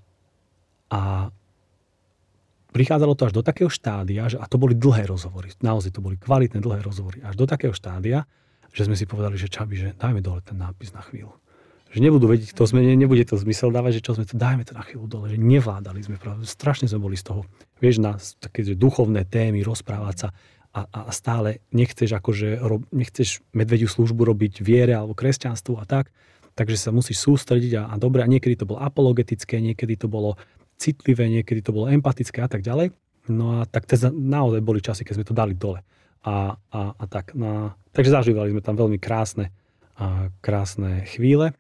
a 0.90 1.02
prichádzalo 2.72 3.14
to 3.14 3.28
až 3.30 3.34
do 3.36 3.44
takého 3.46 3.70
štádia, 3.70 4.32
že, 4.32 4.40
a 4.40 4.48
to 4.48 4.58
boli 4.58 4.74
dlhé 4.74 5.06
rozhovory, 5.06 5.52
naozaj 5.60 5.92
to 5.94 6.02
boli 6.02 6.16
kvalitné 6.18 6.64
dlhé 6.64 6.82
rozhovory, 6.82 7.20
až 7.22 7.36
do 7.36 7.46
takého 7.46 7.76
štádia, 7.76 8.26
že 8.72 8.88
sme 8.88 8.96
si 8.96 9.04
povedali, 9.04 9.36
že 9.36 9.52
čaby, 9.52 9.76
že 9.76 9.88
dajme 10.00 10.24
dole 10.24 10.40
ten 10.42 10.56
nápis 10.56 10.96
na 10.96 11.04
chvíľu. 11.04 11.36
Že 11.92 12.08
nebudú 12.08 12.32
vedieť, 12.32 12.56
to 12.56 12.64
sme, 12.64 12.80
nebude 12.96 13.28
to 13.28 13.36
zmysel 13.36 13.68
dávať, 13.68 14.00
že 14.00 14.06
čo 14.08 14.16
sme 14.16 14.24
to, 14.24 14.40
dajme 14.40 14.64
to 14.64 14.72
na 14.72 14.84
chvíľu 14.88 15.12
dole, 15.12 15.28
že 15.28 15.36
nevládali 15.36 16.00
sme, 16.00 16.16
strašne 16.48 16.88
sme 16.88 17.04
boli 17.04 17.20
z 17.20 17.28
toho, 17.28 17.44
vieš, 17.84 18.00
na 18.00 18.16
také 18.40 18.64
duchovné 18.64 19.28
témy, 19.28 19.60
rozprávať 19.68 20.16
sa 20.16 20.28
a, 20.72 20.88
a 20.88 21.12
stále 21.12 21.60
nechceš 21.76 22.16
akože, 22.16 22.64
nechceš 22.96 23.44
medvediu 23.52 23.92
službu 23.92 24.24
robiť 24.24 24.64
viere 24.64 24.96
alebo 24.96 25.12
kresťanstvu 25.12 25.76
a 25.76 25.84
tak, 25.84 26.16
takže 26.56 26.80
sa 26.80 26.96
musíš 26.96 27.24
sústrediť 27.24 27.72
a, 27.80 27.84
a 27.92 27.96
dobre, 28.00 28.24
a 28.24 28.32
niekedy 28.32 28.56
to 28.56 28.66
bolo 28.68 28.80
apologetické, 28.80 29.60
niekedy 29.60 30.00
to 30.00 30.08
bolo 30.08 30.40
citlivé, 30.80 31.28
niekedy 31.28 31.60
to 31.62 31.76
bolo 31.76 31.92
empatické 31.92 32.42
a 32.42 32.50
tak 32.50 32.64
ďalej. 32.64 32.96
No 33.30 33.62
a 33.62 33.70
tak 33.70 33.86
teda 33.86 34.10
naozaj 34.10 34.66
boli 34.66 34.82
časy, 34.82 35.06
keď 35.06 35.22
sme 35.22 35.28
to 35.28 35.38
dali 35.38 35.54
dole. 35.54 35.86
A, 36.26 36.56
a, 36.58 36.82
a 36.98 37.04
tak. 37.06 37.38
No 37.38 37.76
takže 37.92 38.14
zažívali 38.14 38.56
sme 38.56 38.64
tam 38.64 38.80
veľmi 38.80 38.98
krásne, 38.98 39.54
a 40.02 40.34
krásne 40.42 41.06
chvíle. 41.06 41.54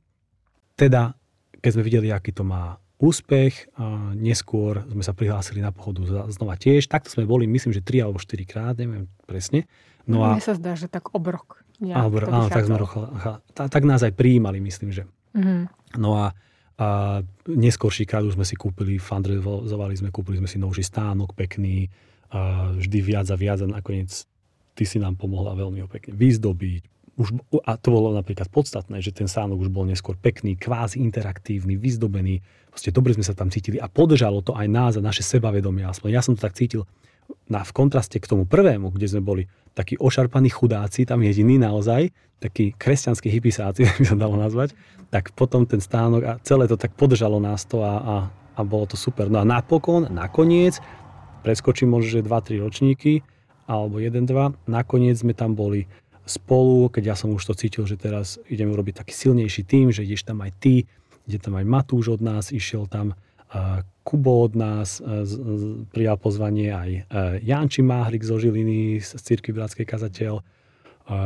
Teda, 0.73 1.13
keď 1.61 1.71
sme 1.77 1.85
videli, 1.85 2.09
aký 2.09 2.33
to 2.33 2.41
má 2.41 2.81
úspech, 3.01 3.73
a 3.75 4.13
neskôr 4.13 4.85
sme 4.85 5.01
sa 5.01 5.17
prihlásili 5.17 5.59
na 5.59 5.73
pochodu 5.73 6.29
znova 6.29 6.53
tiež. 6.55 6.85
Takto 6.85 7.09
sme 7.09 7.25
boli, 7.25 7.49
myslím, 7.49 7.73
že 7.73 7.81
3 7.81 8.05
alebo 8.05 8.21
4 8.21 8.45
krát, 8.45 8.77
neviem 8.77 9.09
presne. 9.25 9.65
No 10.05 10.21
a, 10.21 10.37
Mne 10.37 10.45
sa 10.45 10.53
zdá, 10.53 10.77
že 10.77 10.85
tak 10.85 11.11
obrok. 11.17 11.65
Alebo, 11.81 12.21
áno, 12.29 12.45
tak, 12.45 12.69
sme 12.69 12.77
rochali, 12.77 13.09
tak 13.57 13.81
nás 13.89 14.05
aj 14.05 14.13
prijímali, 14.13 14.61
myslím, 14.61 14.93
že. 14.93 15.09
Mm-hmm. 15.33 15.61
No 15.97 16.21
a, 16.21 16.37
a 16.77 16.87
neskôrší 17.49 18.05
krát 18.05 18.21
už 18.21 18.37
sme 18.37 18.45
si 18.45 18.53
kúpili, 18.53 19.01
fundrezovali 19.01 19.97
sme, 19.97 20.13
kúpili 20.13 20.37
sme 20.37 20.45
si 20.45 20.61
novší 20.61 20.85
stánok 20.85 21.33
pekný, 21.33 21.89
a 22.31 22.71
vždy 22.79 22.99
viac 23.03 23.27
a 23.27 23.35
viac 23.35 23.59
a 23.59 23.67
nakoniec 23.67 24.23
ty 24.71 24.83
si 24.87 24.97
nám 25.03 25.19
pomohla 25.19 25.51
veľmi 25.51 25.83
ho 25.83 25.87
pekne 25.91 26.15
vyzdobiť. 26.15 27.00
Už, 27.21 27.37
a 27.69 27.77
to 27.77 27.93
bolo 27.93 28.17
napríklad 28.17 28.49
podstatné, 28.49 28.97
že 28.97 29.13
ten 29.13 29.29
stánok 29.29 29.61
už 29.61 29.69
bol 29.69 29.85
neskôr 29.85 30.17
pekný, 30.17 30.57
kvázi 30.57 30.97
interaktívny, 30.97 31.77
vyzdobený. 31.77 32.41
Proste 32.73 32.89
dobre 32.89 33.13
sme 33.13 33.21
sa 33.21 33.37
tam 33.37 33.53
cítili 33.53 33.77
a 33.77 33.85
podržalo 33.85 34.41
to 34.41 34.57
aj 34.57 34.65
nás 34.65 34.97
a 34.97 35.05
naše 35.05 35.21
sebavedomie. 35.21 35.85
Aspoň 35.85 36.09
ja 36.09 36.25
som 36.25 36.33
to 36.33 36.41
tak 36.41 36.57
cítil 36.57 36.89
na, 37.45 37.61
v 37.61 37.71
kontraste 37.77 38.17
k 38.17 38.25
tomu 38.25 38.49
prvému, 38.49 38.89
kde 38.89 39.05
sme 39.05 39.21
boli 39.21 39.43
takí 39.77 39.95
ošarpaní 40.01 40.49
chudáci, 40.49 41.05
tam 41.05 41.21
jediní 41.21 41.61
naozaj, 41.61 42.09
takí 42.41 42.73
kresťanskí 42.75 43.29
hypisáci, 43.29 43.85
by 44.01 44.05
sa 44.07 44.17
dalo 44.17 44.35
nazvať, 44.35 44.73
tak 45.13 45.29
potom 45.37 45.69
ten 45.69 45.79
stánok 45.79 46.21
a 46.25 46.31
celé 46.41 46.65
to 46.65 46.75
tak 46.75 46.97
podržalo 46.97 47.37
nás 47.37 47.69
to 47.69 47.85
a, 47.85 47.93
a, 48.01 48.15
a 48.57 48.61
bolo 48.65 48.89
to 48.89 48.97
super. 48.97 49.29
No 49.29 49.39
a 49.39 49.45
napokon, 49.45 50.09
nakoniec, 50.09 50.81
preskočím 51.45 51.93
možno, 51.93 52.19
že 52.19 52.25
2-3 52.25 52.65
ročníky, 52.65 53.21
alebo 53.69 54.03
1-2, 54.03 54.67
nakoniec 54.67 55.15
sme 55.15 55.31
tam 55.31 55.55
boli 55.55 55.87
spolu, 56.25 56.87
keď 56.89 57.03
ja 57.11 57.15
som 57.17 57.33
už 57.33 57.43
to 57.43 57.53
cítil, 57.57 57.83
že 57.89 57.97
teraz 57.97 58.37
ideme 58.47 58.71
urobiť 58.71 59.01
taký 59.01 59.13
silnejší 59.13 59.65
tým, 59.65 59.89
že 59.89 60.05
ideš 60.05 60.27
tam 60.27 60.39
aj 60.45 60.51
ty, 60.61 60.85
ide 61.25 61.39
tam 61.41 61.57
aj 61.57 61.65
Matúš 61.65 62.17
od 62.17 62.21
nás, 62.21 62.53
išiel 62.53 62.85
tam 62.85 63.13
Kubo 64.01 64.47
od 64.47 64.55
nás 64.55 65.03
prijal 65.91 66.15
pozvanie 66.15 66.71
aj 66.71 66.89
Janči 67.43 67.83
Máhrik 67.83 68.23
zo 68.23 68.39
Žiliny, 68.39 69.03
z 69.03 69.19
Círky 69.19 69.51
Bratskej 69.51 69.83
kazateľ. 69.83 70.39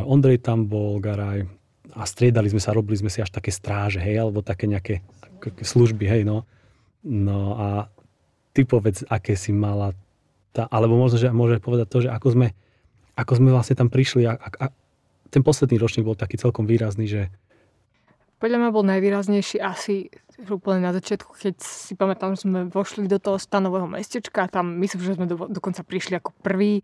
Ondrej 0.09 0.41
tam 0.41 0.65
bol, 0.65 0.97
Garaj. 0.97 1.45
A 1.93 2.03
striedali 2.03 2.49
sme 2.49 2.57
sa, 2.57 2.73
robili 2.73 2.97
sme 2.97 3.13
si 3.13 3.21
až 3.21 3.29
také 3.29 3.53
stráže, 3.53 4.01
hej, 4.01 4.25
alebo 4.25 4.41
také 4.41 4.65
nejaké 4.65 5.05
služby, 5.61 6.09
hej, 6.09 6.21
no. 6.25 6.49
No 7.05 7.55
a 7.61 7.67
ty 8.57 8.65
povedz, 8.65 9.05
aké 9.05 9.37
si 9.37 9.53
mala, 9.53 9.93
tá, 10.49 10.65
alebo 10.73 10.97
možno, 10.97 11.21
že 11.21 11.29
môže 11.29 11.61
povedať 11.61 11.87
to, 11.87 11.97
že 12.03 12.09
ako 12.09 12.27
sme, 12.33 12.47
ako 13.13 13.31
sme 13.37 13.53
vlastne 13.53 13.77
tam 13.77 13.93
prišli 13.93 14.25
a, 14.25 14.33
a 14.35 14.73
ten 15.29 15.41
posledný 15.41 15.81
ročník 15.81 16.05
bol 16.05 16.17
taký 16.17 16.37
celkom 16.37 16.69
výrazný, 16.69 17.09
že 17.09 17.21
podľa 18.35 18.57
mňa 18.61 18.69
bol 18.75 18.85
najvýraznejší 18.85 19.57
asi 19.63 20.11
úplne 20.51 20.83
na 20.83 20.91
začiatku, 20.91 21.33
keď 21.33 21.55
si 21.63 21.95
pamätám, 21.95 22.35
sme 22.35 22.67
vošli 22.67 23.07
do 23.07 23.17
toho 23.17 23.39
stanového 23.39 23.87
mestečka 23.87 24.51
tam 24.51 24.75
myslím, 24.83 25.01
že 25.01 25.15
sme 25.15 25.25
do, 25.25 25.47
dokonca 25.47 25.81
prišli 25.87 26.19
ako 26.19 26.35
prví 26.43 26.83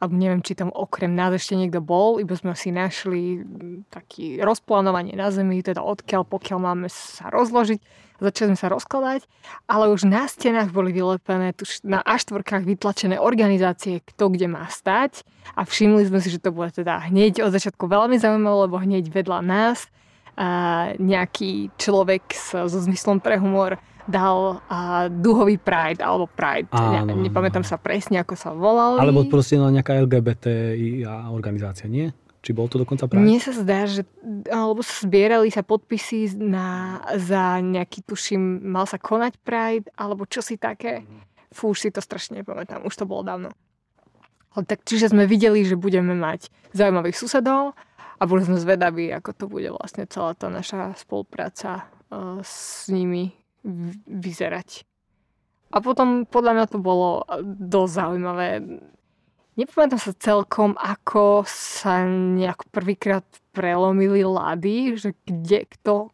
alebo 0.00 0.16
neviem, 0.16 0.40
či 0.40 0.56
tam 0.56 0.72
okrem 0.72 1.12
nás 1.12 1.36
ešte 1.36 1.60
niekto 1.60 1.84
bol, 1.84 2.16
iba 2.16 2.32
sme 2.32 2.56
si 2.56 2.72
našli 2.72 3.44
taký 3.92 4.40
rozplánovanie 4.40 5.12
na 5.12 5.28
zemi, 5.28 5.60
teda 5.60 5.84
odkiaľ, 5.84 6.24
pokiaľ 6.24 6.58
máme 6.58 6.88
sa 6.88 7.28
rozložiť. 7.28 8.08
Začali 8.20 8.52
sme 8.52 8.58
sa 8.60 8.68
rozkladať, 8.68 9.24
ale 9.64 9.88
už 9.88 10.04
na 10.04 10.28
stenách 10.28 10.76
boli 10.76 10.92
vylepené, 10.92 11.56
tuž 11.56 11.80
na 11.84 12.04
A4 12.04 12.64
vytlačené 12.68 13.16
organizácie, 13.16 14.04
kto 14.04 14.28
kde 14.28 14.44
má 14.44 14.68
stať 14.68 15.24
a 15.56 15.64
všimli 15.64 16.04
sme 16.04 16.20
si, 16.20 16.28
že 16.28 16.36
to 16.36 16.52
bude 16.52 16.68
teda 16.76 17.08
hneď 17.08 17.40
od 17.40 17.52
začiatku 17.52 17.88
veľmi 17.88 18.20
zaujímavé, 18.20 18.68
lebo 18.68 18.76
hneď 18.76 19.08
vedľa 19.08 19.40
nás 19.40 19.88
a 20.36 20.48
nejaký 21.00 21.72
človek 21.80 22.32
so, 22.32 22.68
so 22.68 22.80
zmyslom 22.80 23.24
pre 23.24 23.40
humor 23.40 23.80
dal 24.06 24.64
a, 24.68 25.08
duhový 25.08 25.60
Pride, 25.60 26.00
alebo 26.00 26.30
Pride, 26.30 26.68
Áno. 26.72 27.08
ne, 27.08 27.28
nepamätám 27.28 27.64
sa 27.66 27.76
presne, 27.76 28.20
ako 28.20 28.34
sa 28.38 28.50
volal. 28.54 29.00
Alebo 29.00 29.26
proste 29.26 29.60
nejaká 29.60 29.98
LGBT 30.00 30.76
organizácia, 31.28 31.90
nie? 31.90 32.12
Či 32.40 32.56
bol 32.56 32.72
to 32.72 32.80
dokonca 32.80 33.04
Pride? 33.04 33.20
Mne 33.20 33.38
sa 33.40 33.52
zdá, 33.52 33.84
že 33.84 34.08
alebo 34.48 34.80
sa 34.80 35.04
zbierali 35.04 35.52
sa 35.52 35.60
podpisy 35.60 36.40
na, 36.40 37.00
za 37.20 37.60
nejaký, 37.60 38.00
tuším, 38.08 38.64
mal 38.64 38.88
sa 38.88 38.96
konať 38.96 39.36
Pride, 39.44 39.86
alebo 39.96 40.24
čo 40.24 40.40
si 40.40 40.56
také. 40.56 41.04
Mhm. 41.04 41.28
Fú, 41.50 41.74
už 41.74 41.82
si 41.82 41.90
to 41.90 41.98
strašne 41.98 42.40
nepamätám, 42.40 42.86
už 42.86 42.94
to 42.94 43.04
bolo 43.10 43.26
dávno. 43.26 43.50
Ale 44.54 44.66
tak 44.66 44.86
čiže 44.86 45.10
sme 45.10 45.26
videli, 45.26 45.66
že 45.66 45.78
budeme 45.78 46.14
mať 46.14 46.50
zaujímavých 46.74 47.18
susedov 47.18 47.74
a 48.18 48.22
boli 48.28 48.42
sme 48.46 48.58
zvedaví, 48.58 49.10
ako 49.14 49.30
to 49.34 49.44
bude 49.46 49.70
vlastne 49.70 50.06
celá 50.06 50.34
tá 50.34 50.46
naša 50.46 50.94
spolupráca 50.98 51.90
uh, 52.10 52.38
s 52.42 52.86
nimi 52.86 53.39
vyzerať. 54.06 54.84
A 55.70 55.78
potom 55.78 56.26
podľa 56.26 56.52
mňa 56.58 56.66
to 56.66 56.78
bolo 56.82 57.22
dosť 57.46 57.92
zaujímavé. 57.94 58.48
Nepamätám 59.54 60.00
sa 60.02 60.12
celkom, 60.16 60.74
ako 60.74 61.46
sa 61.46 62.02
nejak 62.08 62.66
prvýkrát 62.74 63.22
prelomili 63.54 64.26
lady, 64.26 64.98
že 64.98 65.14
kde, 65.26 65.68
kto, 65.70 66.10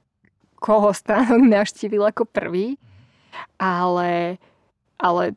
koho 0.60 0.90
stránok 0.92 1.40
navštívil 1.56 2.04
ako 2.04 2.28
prvý, 2.28 2.76
ale, 3.56 4.40
ale 5.00 5.36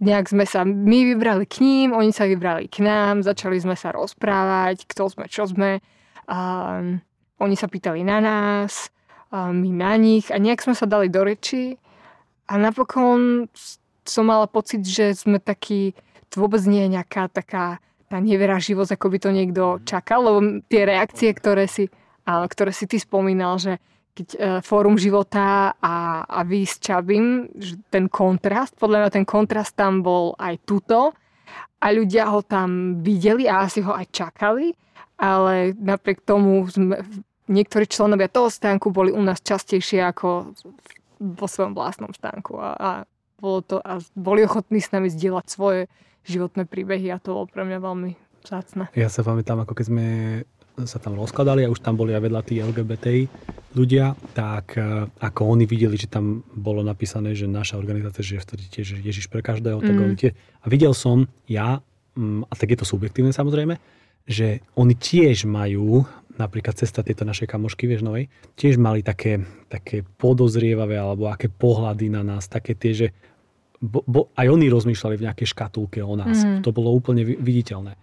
nejak 0.00 0.28
sme 0.28 0.44
sa 0.44 0.64
my 0.64 0.98
vybrali 1.16 1.44
k 1.48 1.64
ním, 1.64 1.96
oni 1.96 2.12
sa 2.12 2.28
vybrali 2.28 2.68
k 2.68 2.84
nám, 2.84 3.24
začali 3.24 3.56
sme 3.60 3.76
sa 3.76 3.92
rozprávať, 3.92 4.84
kto 4.88 5.08
sme, 5.12 5.24
čo 5.28 5.48
sme. 5.48 5.80
Um, 6.28 7.00
oni 7.40 7.56
sa 7.56 7.68
pýtali 7.68 8.04
na 8.04 8.20
nás, 8.20 8.88
um, 9.34 9.66
my 9.66 9.70
na 9.74 9.92
nich 9.98 10.30
a 10.30 10.38
nejak 10.38 10.62
sme 10.62 10.78
sa 10.78 10.86
dali 10.86 11.10
do 11.10 11.26
reči. 11.26 11.74
A 12.46 12.54
napokon 12.54 13.50
som 14.06 14.24
mala 14.28 14.46
pocit, 14.46 14.86
že 14.86 15.16
sme 15.16 15.42
takí, 15.42 15.96
to 16.30 16.38
vôbec 16.38 16.62
nie 16.68 16.86
je 16.86 16.94
nejaká 16.94 17.26
taká 17.32 17.82
tá 18.06 18.20
neveraživosť, 18.20 18.94
ako 18.94 19.06
by 19.10 19.18
to 19.18 19.30
niekto 19.32 19.64
čakal, 19.82 20.22
lebo 20.22 20.38
tie 20.70 20.86
reakcie, 20.86 21.32
ktoré 21.32 21.66
si, 21.66 21.88
áno, 22.28 22.46
ktoré 22.46 22.70
si 22.70 22.84
ty 22.86 23.00
spomínal, 23.00 23.56
že 23.58 23.80
keď 24.14 24.28
e, 24.30 24.38
fórum 24.62 24.94
života 24.94 25.74
a, 25.74 26.22
a 26.22 26.40
vy 26.46 26.62
s 26.62 26.78
Čabim, 26.78 27.50
že 27.58 27.74
ten 27.90 28.06
kontrast, 28.06 28.78
podľa 28.78 29.02
mňa 29.02 29.10
ten 29.10 29.26
kontrast 29.26 29.74
tam 29.74 30.04
bol 30.04 30.38
aj 30.38 30.62
tuto 30.62 31.10
a 31.82 31.86
ľudia 31.90 32.30
ho 32.30 32.44
tam 32.46 33.02
videli 33.02 33.50
a 33.50 33.66
asi 33.66 33.82
ho 33.82 33.90
aj 33.90 34.06
čakali, 34.14 34.70
ale 35.18 35.74
napriek 35.74 36.22
tomu 36.22 36.62
sme, 36.70 37.02
niektorí 37.48 37.84
členovia 37.88 38.28
toho 38.32 38.48
stánku 38.48 38.88
boli 38.90 39.12
u 39.12 39.20
nás 39.20 39.40
častejšie 39.44 40.00
ako 40.04 40.56
vo 41.20 41.46
svojom 41.46 41.76
vlastnom 41.76 42.12
stánku 42.12 42.56
a, 42.58 42.70
a, 42.76 42.90
bolo 43.38 43.60
to, 43.60 43.76
a 43.80 44.00
boli 44.16 44.44
ochotní 44.44 44.80
s 44.80 44.92
nami 44.92 45.12
zdieľať 45.12 45.46
svoje 45.48 45.80
životné 46.24 46.64
príbehy 46.64 47.12
a 47.12 47.20
to 47.20 47.36
bolo 47.36 47.46
pre 47.48 47.62
mňa 47.68 47.78
veľmi 47.80 48.10
vzácne. 48.44 48.84
Ja 48.96 49.12
sa 49.12 49.20
pamätám, 49.20 49.60
ako 49.60 49.72
keď 49.76 49.86
sme 49.88 50.06
sa 50.82 50.98
tam 50.98 51.14
rozkladali 51.14 51.62
a 51.62 51.70
už 51.70 51.78
tam 51.78 51.94
boli 51.94 52.10
aj 52.18 52.22
vedľa 52.26 52.42
tí 52.42 52.58
LGBT 52.58 53.30
ľudia, 53.78 54.18
tak 54.34 54.74
e, 54.74 55.06
ako 55.22 55.54
oni 55.54 55.70
videli, 55.70 55.94
že 55.94 56.10
tam 56.10 56.42
bolo 56.50 56.82
napísané, 56.82 57.38
že 57.38 57.46
naša 57.46 57.78
organizácia, 57.78 58.26
že 58.26 58.42
vtedy 58.42 58.66
tiež 58.66 58.98
Ježiš 58.98 59.30
pre 59.30 59.38
každého, 59.38 59.78
mm. 59.78 59.86
tak 59.86 59.94
oni 59.94 60.16
tie, 60.18 60.30
a 60.34 60.66
videl 60.66 60.90
som 60.90 61.30
ja, 61.46 61.78
mm, 62.18 62.50
a 62.50 62.52
tak 62.58 62.74
je 62.74 62.78
to 62.82 62.86
subjektívne 62.90 63.30
samozrejme, 63.30 63.78
že 64.24 64.64
oni 64.74 64.96
tiež 64.96 65.44
majú, 65.44 66.08
napríklad 66.40 66.74
cesta 66.74 67.04
tieto 67.04 67.28
našej 67.28 67.46
kamošky 67.46 67.84
Viežnovej, 67.84 68.32
tiež 68.56 68.80
mali 68.80 69.04
také, 69.04 69.44
také 69.68 70.02
podozrievavé 70.16 70.96
alebo 70.96 71.28
aké 71.28 71.52
pohľady 71.52 72.08
na 72.08 72.24
nás, 72.24 72.48
také 72.48 72.72
tie, 72.72 72.92
že 72.92 73.08
bo, 73.84 74.00
bo, 74.08 74.20
aj 74.32 74.48
oni 74.48 74.66
rozmýšľali 74.72 75.20
v 75.20 75.24
nejakej 75.28 75.48
škatulke 75.52 76.00
o 76.00 76.16
nás. 76.16 76.40
Mm. 76.40 76.64
To 76.64 76.72
bolo 76.72 76.88
úplne 76.96 77.20
viditeľné. 77.20 78.00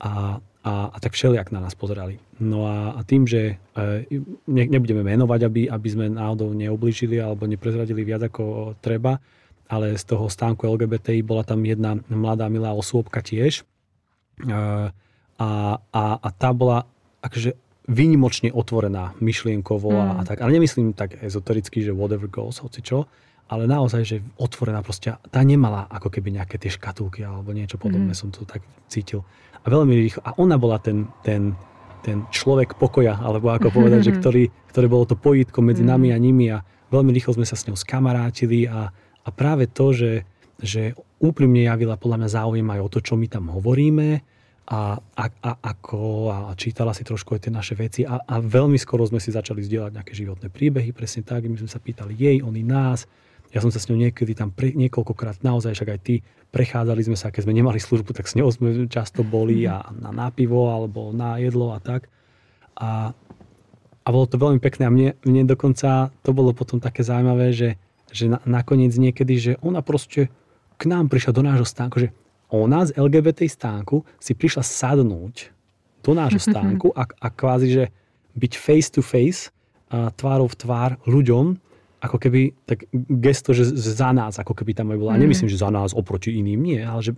A, 0.00 0.40
a, 0.64 0.72
a 0.88 0.96
tak 1.02 1.12
všelijak 1.12 1.52
na 1.52 1.60
nás 1.60 1.76
pozerali. 1.76 2.16
No 2.40 2.64
a, 2.64 2.96
a 2.96 3.00
tým, 3.04 3.28
že 3.28 3.60
e, 3.76 4.08
ne, 4.48 4.64
nebudeme 4.64 5.04
menovať, 5.04 5.40
aby, 5.44 5.62
aby 5.68 5.88
sme 5.90 6.06
náhodou 6.08 6.54
neoblížili 6.56 7.20
alebo 7.20 7.44
neprezradili 7.44 8.08
viac 8.08 8.24
ako 8.30 8.74
treba, 8.80 9.20
ale 9.68 10.00
z 10.00 10.04
toho 10.08 10.32
stánku 10.32 10.64
LGBTI 10.64 11.20
bola 11.20 11.44
tam 11.44 11.60
jedna 11.66 12.00
mladá 12.08 12.48
milá 12.48 12.72
osôbka 12.72 13.20
tiež. 13.20 13.60
E, 13.60 14.54
a, 15.38 15.78
a, 15.78 16.04
a 16.18 16.28
tá 16.34 16.50
bola 16.50 16.82
akože 17.22 17.54
výnimočne 17.88 18.52
otvorená 18.52 19.16
myšlienkovo 19.18 19.88
mm. 19.88 19.98
a, 19.98 20.06
a 20.20 20.22
tak. 20.28 20.44
Ale 20.44 20.52
nemyslím 20.52 20.92
tak 20.92 21.16
ezotericky, 21.24 21.80
že 21.80 21.96
whatever 21.96 22.28
goes, 22.28 22.60
hoci 22.60 22.84
čo, 22.84 23.08
ale 23.48 23.64
naozaj, 23.64 24.02
že 24.04 24.16
otvorená 24.36 24.84
proste, 24.84 25.16
tá 25.16 25.40
nemala 25.40 25.88
ako 25.88 26.12
keby 26.12 26.36
nejaké 26.36 26.60
tie 26.60 26.68
škatulky 26.68 27.24
alebo 27.24 27.56
niečo 27.56 27.80
podobné, 27.80 28.12
mm. 28.12 28.18
som 28.18 28.28
to 28.28 28.44
tak 28.44 28.60
cítil. 28.92 29.24
A 29.64 29.72
veľmi 29.72 29.94
rýchlo, 29.96 30.20
a 30.20 30.36
ona 30.36 30.60
bola 30.60 30.76
ten, 30.76 31.08
ten, 31.24 31.56
ten 32.04 32.28
človek 32.28 32.76
pokoja, 32.76 33.16
alebo 33.16 33.48
ako 33.48 33.72
povedať, 33.72 34.12
že 34.12 34.12
ktorý, 34.20 34.44
ktoré 34.68 34.86
bolo 34.86 35.08
to 35.08 35.16
pojítko 35.16 35.64
medzi 35.64 35.80
mm. 35.80 35.88
nami 35.88 36.08
a 36.12 36.18
nimi 36.20 36.52
a 36.52 36.60
veľmi 36.92 37.08
rýchlo 37.16 37.40
sme 37.40 37.48
sa 37.48 37.56
s 37.56 37.64
ňou 37.64 37.78
skamarátili 37.78 38.68
a, 38.68 38.92
a 39.24 39.28
práve 39.32 39.64
to, 39.64 39.96
že, 39.96 40.12
že 40.60 40.92
úprimne 41.24 41.64
javila 41.64 41.96
podľa 41.96 42.20
mňa 42.20 42.28
záujem 42.28 42.68
aj 42.68 42.80
o 42.84 42.88
to, 42.92 42.98
čo 43.00 43.16
my 43.16 43.26
tam 43.32 43.48
hovoríme 43.48 44.37
a, 44.68 45.00
a, 45.00 45.24
a 45.24 45.52
ako 45.64 46.28
a 46.28 46.36
čítala 46.52 46.92
si 46.92 47.00
trošku 47.00 47.32
aj 47.32 47.48
tie 47.48 47.52
naše 47.52 47.72
veci 47.72 48.04
a, 48.04 48.20
a 48.20 48.36
veľmi 48.36 48.76
skoro 48.76 49.00
sme 49.08 49.16
si 49.16 49.32
začali 49.32 49.64
zdieľať 49.64 49.96
nejaké 49.96 50.12
životné 50.12 50.52
príbehy, 50.52 50.92
presne 50.92 51.24
tak, 51.24 51.48
my 51.48 51.56
sme 51.56 51.72
sa 51.72 51.80
pýtali 51.80 52.12
jej, 52.12 52.36
oni 52.44 52.60
nás, 52.68 53.08
ja 53.48 53.64
som 53.64 53.72
sa 53.72 53.80
s 53.80 53.88
ňou 53.88 53.96
niekedy 53.96 54.36
tam 54.36 54.52
pre, 54.52 54.76
niekoľkokrát 54.76 55.40
naozaj, 55.40 55.72
však 55.72 55.88
aj 55.88 56.00
ty, 56.04 56.14
prechádzali 56.52 57.00
sme 57.00 57.16
sa, 57.16 57.32
keď 57.32 57.48
sme 57.48 57.56
nemali 57.56 57.80
službu, 57.80 58.12
tak 58.12 58.28
s 58.28 58.36
ňou 58.36 58.52
sme 58.52 58.68
často 58.92 59.24
boli 59.24 59.64
mhm. 59.64 59.72
a 59.72 59.76
na 59.96 60.10
nápivo 60.12 60.68
alebo 60.68 61.16
na 61.16 61.40
jedlo 61.40 61.72
a 61.72 61.80
tak. 61.80 62.12
A, 62.76 63.16
a 64.04 64.08
bolo 64.12 64.28
to 64.28 64.36
veľmi 64.36 64.60
pekné 64.60 64.84
a 64.84 64.92
mne, 64.92 65.16
mne 65.24 65.48
dokonca 65.48 66.12
to 66.20 66.30
bolo 66.36 66.52
potom 66.52 66.76
také 66.76 67.00
zaujímavé, 67.00 67.56
že, 67.56 67.80
že 68.12 68.28
na, 68.28 68.38
nakoniec 68.44 68.92
niekedy, 68.92 69.34
že 69.40 69.52
ona 69.64 69.80
proste 69.80 70.28
k 70.78 70.82
nám 70.86 71.08
prišla 71.08 71.32
do 71.32 71.42
nášho 71.42 71.66
stánku, 71.66 72.04
že 72.04 72.12
ona 72.48 72.88
z 72.88 72.96
LGBT 72.96 73.44
stánku 73.44 74.04
si 74.16 74.32
prišla 74.32 74.64
sadnúť 74.64 75.52
do 76.00 76.12
nášho 76.16 76.40
stánku 76.48 76.92
a, 76.96 77.04
a 77.04 77.28
kvázi, 77.28 77.68
že 77.68 77.84
byť 78.38 78.52
face 78.56 78.88
to 78.92 79.02
face, 79.04 79.52
a 79.88 80.12
tvárov 80.12 80.52
v 80.52 80.56
tvár 80.60 80.90
ľuďom, 81.08 81.56
ako 81.98 82.16
keby 82.20 82.54
tak 82.68 82.86
gesto, 82.94 83.50
že 83.56 83.66
za 83.74 84.14
nás, 84.14 84.38
ako 84.38 84.54
keby 84.54 84.76
tam 84.76 84.92
aj 84.94 84.98
bola. 85.00 85.16
Mm. 85.18 85.26
Nemyslím, 85.26 85.50
že 85.50 85.58
za 85.58 85.72
nás 85.72 85.96
oproti 85.96 86.30
iným, 86.36 86.60
nie, 86.60 86.80
ale 86.84 87.00
že 87.02 87.12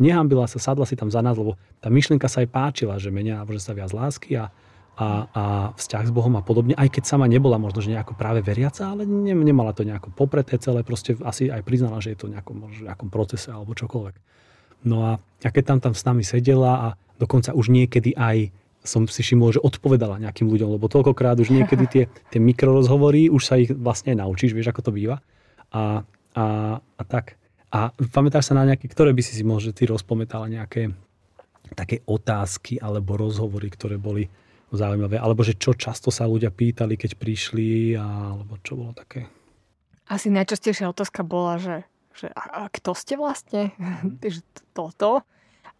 nehambila 0.00 0.50
sa, 0.50 0.58
sadla 0.58 0.88
si 0.88 0.98
tam 0.98 1.12
za 1.12 1.22
nás, 1.22 1.38
lebo 1.38 1.54
tá 1.78 1.86
myšlienka 1.86 2.26
sa 2.26 2.42
aj 2.42 2.48
páčila, 2.50 2.98
že 2.98 3.14
menia 3.14 3.44
že 3.46 3.62
sa 3.62 3.76
viac 3.76 3.94
lásky 3.94 4.34
a, 4.34 4.50
a, 4.98 5.06
a 5.30 5.42
vzťah 5.78 6.10
s 6.10 6.12
Bohom 6.12 6.34
a 6.34 6.42
podobne, 6.42 6.74
aj 6.74 6.90
keď 6.90 7.02
sama 7.06 7.30
nebola 7.30 7.62
možno, 7.62 7.78
že 7.78 7.94
nejako 7.94 8.18
práve 8.18 8.42
veriaca, 8.42 8.90
ale 8.90 9.06
ne, 9.06 9.34
nemala 9.36 9.70
to 9.70 9.86
nejako 9.86 10.10
popreté 10.10 10.58
celé, 10.58 10.82
proste 10.82 11.14
asi 11.22 11.46
aj 11.46 11.62
priznala, 11.62 12.02
že 12.02 12.14
je 12.14 12.18
to 12.18 12.26
v 12.26 12.34
nejakom, 12.34 12.56
možno, 12.58 12.90
nejakom 12.90 13.08
procese 13.12 13.54
alebo 13.54 13.76
čokoľvek. 13.78 14.14
No 14.84 15.04
a, 15.04 15.12
a 15.18 15.48
keď 15.48 15.64
tam 15.74 15.78
tam 15.80 15.94
s 15.96 16.04
nami 16.04 16.22
sedela 16.22 16.72
a 16.76 16.88
dokonca 17.16 17.56
už 17.56 17.72
niekedy 17.72 18.12
aj 18.14 18.52
som 18.84 19.08
si 19.08 19.24
všimol, 19.24 19.56
že 19.56 19.64
odpovedala 19.64 20.20
nejakým 20.20 20.44
ľuďom, 20.44 20.76
lebo 20.76 20.92
toľkokrát 20.92 21.40
už 21.40 21.56
niekedy 21.56 21.84
tie, 21.88 22.04
tie 22.28 22.40
mikrorozhovory, 22.40 23.32
už 23.32 23.42
sa 23.42 23.56
ich 23.56 23.72
vlastne 23.72 24.12
naučíš, 24.12 24.52
vieš, 24.52 24.76
ako 24.76 24.84
to 24.84 24.92
býva. 24.92 25.24
A, 25.72 26.04
a, 26.36 26.44
a 26.78 27.02
tak. 27.08 27.40
A 27.72 27.90
pamätáš 28.12 28.52
sa 28.52 28.54
na 28.60 28.68
nejaké, 28.68 28.86
ktoré 28.86 29.16
by 29.16 29.24
si 29.24 29.32
si 29.32 29.42
možno 29.42 29.72
ty 29.72 29.88
rozpamätala 29.88 30.52
nejaké 30.52 30.92
také 31.72 32.04
otázky 32.04 32.76
alebo 32.76 33.16
rozhovory, 33.16 33.72
ktoré 33.72 33.96
boli 33.96 34.28
zaujímavé, 34.68 35.16
alebo 35.16 35.40
že 35.40 35.56
čo 35.56 35.72
často 35.72 36.12
sa 36.12 36.28
ľudia 36.28 36.52
pýtali, 36.52 37.00
keď 37.00 37.16
prišli, 37.16 37.96
alebo 37.96 38.60
čo 38.60 38.76
bolo 38.76 38.92
také? 38.92 39.24
Asi 40.04 40.28
najčastejšia 40.28 40.92
otázka 40.92 41.24
bola, 41.24 41.56
že, 41.56 41.88
že 42.14 42.30
a, 42.30 42.66
a 42.66 42.72
kto 42.72 42.94
ste 42.94 43.14
vlastne? 43.18 43.74
Mm. 44.04 44.18
toto. 44.72 45.22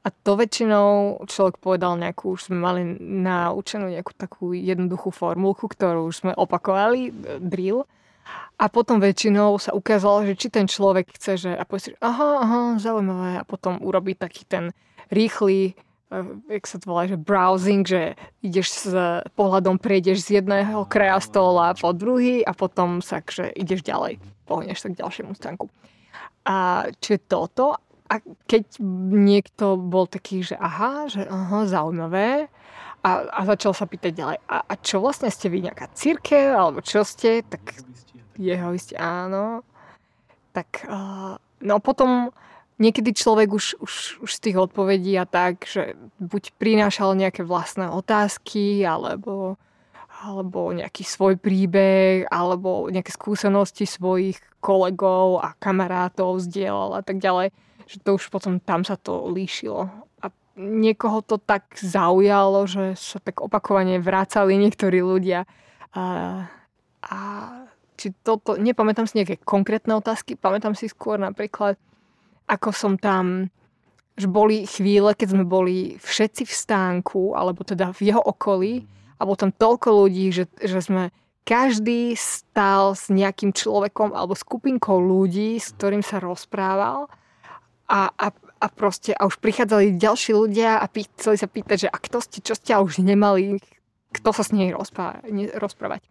A 0.05 0.13
to 0.13 0.37
väčšinou 0.37 1.17
človek 1.25 1.57
povedal 1.57 1.97
nejakú, 1.97 2.37
už 2.37 2.53
sme 2.53 2.61
mali 2.61 2.85
naučenú 3.01 3.89
nejakú 3.89 4.13
takú 4.13 4.53
jednoduchú 4.53 5.09
formulku, 5.09 5.65
ktorú 5.65 6.13
už 6.13 6.15
sme 6.21 6.33
opakovali, 6.37 7.09
drill. 7.41 7.89
A 8.61 8.69
potom 8.69 9.01
väčšinou 9.01 9.57
sa 9.57 9.73
ukázalo, 9.73 10.29
že 10.29 10.37
či 10.37 10.53
ten 10.53 10.69
človek 10.69 11.09
chce, 11.17 11.33
že 11.49 11.51
a 11.57 11.65
povie 11.65 11.97
aha, 12.05 12.31
aha, 12.45 12.61
zaujímavé. 12.77 13.41
A 13.41 13.49
potom 13.49 13.81
urobí 13.81 14.13
taký 14.13 14.45
ten 14.45 14.77
rýchly, 15.09 15.73
eh, 16.13 16.25
jak 16.53 16.65
sa 16.69 16.77
to 16.77 16.93
volá, 16.93 17.09
že 17.09 17.17
browsing, 17.17 17.89
že 17.89 18.15
ideš 18.45 18.69
s 18.71 18.87
pohľadom, 19.35 19.81
prejdeš 19.81 20.29
z 20.29 20.45
jedného 20.45 20.85
kraja 20.85 21.19
stola 21.25 21.73
po 21.73 21.97
druhý 21.97 22.45
a 22.45 22.53
potom 22.53 23.01
sa, 23.01 23.25
že 23.25 23.51
ideš 23.57 23.81
ďalej, 23.81 24.21
pohneš 24.45 24.85
sa 24.85 24.89
k 24.93 25.01
ďalšiemu 25.01 25.33
stánku. 25.33 25.67
A 26.45 26.89
či 27.01 27.17
toto 27.25 27.79
a 28.05 28.21
keď 28.47 28.79
niekto 29.11 29.81
bol 29.81 30.05
taký, 30.05 30.45
že 30.45 30.55
aha, 30.61 31.09
že 31.09 31.25
aha, 31.25 31.65
zaujímavé, 31.65 32.53
a, 33.05 33.11
a 33.29 33.41
začal 33.45 33.77
sa 33.77 33.85
pýtať 33.85 34.13
ďalej, 34.17 34.39
a, 34.49 34.57
a 34.65 34.75
čo 34.81 35.01
vlastne 35.01 35.29
ste 35.29 35.53
vy, 35.53 35.69
nejaká 35.69 35.93
církev, 35.93 36.57
alebo 36.57 36.81
čo 36.81 37.05
ste, 37.05 37.45
tak 37.45 37.77
jeho 38.41 38.73
ste, 38.81 38.97
áno. 38.97 39.61
Tak, 40.57 40.89
uh, 40.89 41.37
no 41.61 41.75
potom 41.85 42.33
niekedy 42.81 43.13
človek 43.13 43.53
už, 43.53 43.77
už, 43.81 43.95
už 44.25 44.31
z 44.31 44.41
tých 44.41 44.57
odpovedí 44.57 45.13
a 45.21 45.29
tak, 45.29 45.69
že 45.69 45.99
buď 46.17 46.57
prinášal 46.57 47.13
nejaké 47.19 47.45
vlastné 47.45 47.93
otázky, 47.93 48.85
alebo, 48.85 49.61
alebo 50.25 50.73
nejaký 50.73 51.05
svoj 51.05 51.37
príbeh, 51.37 52.25
alebo 52.33 52.89
nejaké 52.89 53.13
skúsenosti 53.13 53.85
svojich 53.85 54.41
kolegov 54.65 55.45
a 55.45 55.53
kamarátov 55.61 56.41
zdieľal 56.41 56.97
a 56.99 57.03
tak 57.05 57.21
ďalej 57.21 57.53
že 57.87 58.01
to 58.01 58.17
už 58.17 58.33
potom 58.33 58.61
tam 58.61 58.85
sa 58.85 58.97
to 58.97 59.29
líšilo. 59.29 59.89
niekoho 60.55 61.19
to 61.27 61.37
tak 61.43 61.67
zaujalo, 61.75 62.71
že 62.71 62.95
sa 62.95 63.19
tak 63.19 63.43
opakovane 63.43 63.99
vrácali 63.99 64.55
niektorí 64.55 65.03
ľudia. 65.03 65.51
A, 65.95 66.05
a 67.03 67.19
či 67.99 68.15
toto, 68.23 68.55
nepamätám 68.55 69.07
si 69.11 69.19
nejaké 69.19 69.43
konkrétne 69.43 69.99
otázky, 69.99 70.39
pamätám 70.39 70.79
si 70.79 70.87
skôr 70.87 71.19
napríklad, 71.19 71.75
ako 72.47 72.71
som 72.71 72.95
tam, 72.95 73.51
že 74.15 74.31
boli 74.31 74.63
chvíle, 74.63 75.11
keď 75.19 75.35
sme 75.35 75.45
boli 75.47 75.99
všetci 75.99 76.47
v 76.47 76.55
stánku, 76.55 77.35
alebo 77.35 77.67
teda 77.67 77.91
v 77.91 78.15
jeho 78.15 78.23
okolí 78.23 78.87
a 79.19 79.21
bolo 79.23 79.39
tam 79.39 79.53
toľko 79.55 79.89
ľudí, 80.05 80.35
že, 80.35 80.51
že 80.59 80.81
sme 80.83 81.15
každý 81.45 82.17
stál 82.17 82.97
s 82.97 83.13
nejakým 83.13 83.53
človekom 83.53 84.17
alebo 84.17 84.33
skupinkou 84.33 84.97
ľudí, 84.97 85.61
s 85.61 85.77
ktorým 85.77 86.01
sa 86.01 86.19
rozprával 86.19 87.07
a, 87.85 88.09
a, 88.09 88.27
a 88.33 88.67
proste 88.73 89.13
a 89.13 89.29
už 89.29 89.39
prichádzali 89.45 90.01
ďalší 90.01 90.33
ľudia 90.33 90.81
a 90.81 90.89
pý, 90.89 91.05
chceli 91.21 91.37
sa 91.37 91.49
pýtať, 91.49 91.77
že 91.87 91.93
a 91.93 91.97
kto 92.01 92.19
ste, 92.25 92.39
čo 92.41 92.57
ste 92.57 92.73
a 92.73 92.81
už 92.81 93.05
nemali, 93.05 93.61
kto 94.17 94.31
sa 94.33 94.41
s 94.41 94.57
nej 94.57 94.73
rozprávať. 94.73 95.29
rozprávať. 95.61 96.03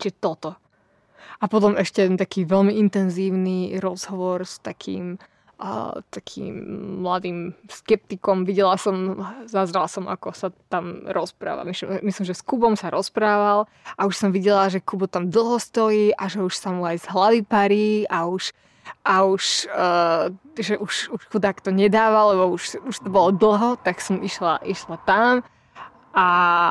Čiže 0.00 0.14
toto. 0.20 0.56
A 1.36 1.44
potom 1.52 1.76
ešte 1.76 2.08
taký 2.16 2.48
veľmi 2.48 2.80
intenzívny 2.80 3.76
rozhovor 3.76 4.48
s 4.48 4.56
takým 4.64 5.20
a 5.56 5.96
takým 6.12 6.52
mladým 7.00 7.56
skeptikom. 7.64 8.44
Videla 8.44 8.76
som, 8.76 9.24
zazrala 9.48 9.88
som, 9.88 10.04
ako 10.04 10.36
sa 10.36 10.48
tam 10.68 11.08
rozpráva. 11.08 11.64
Myslím, 11.64 11.96
myslím, 12.04 12.24
že 12.28 12.36
s 12.36 12.44
Kubom 12.44 12.76
sa 12.76 12.92
rozprával 12.92 13.64
a 13.96 14.04
už 14.04 14.14
som 14.20 14.28
videla, 14.28 14.68
že 14.68 14.84
Kubo 14.84 15.08
tam 15.08 15.32
dlho 15.32 15.56
stojí 15.56 16.12
a 16.12 16.28
že 16.28 16.44
už 16.44 16.54
sa 16.60 16.76
mu 16.76 16.84
aj 16.84 17.00
z 17.00 17.06
hlavy 17.08 17.40
parí 17.40 18.04
a 18.12 18.28
už 18.28 18.52
a 19.02 19.26
už, 19.26 19.66
uh, 19.66 20.30
že 20.54 20.78
už, 20.78 21.10
už 21.10 21.22
chudák 21.34 21.58
to 21.58 21.74
nedával, 21.74 22.30
lebo 22.30 22.54
už, 22.54 22.78
už 22.86 22.96
to 23.02 23.10
bolo 23.10 23.34
dlho, 23.34 23.74
tak 23.82 23.98
som 23.98 24.22
išla, 24.22 24.62
išla 24.62 25.02
tam 25.02 25.42
a, 26.16 26.28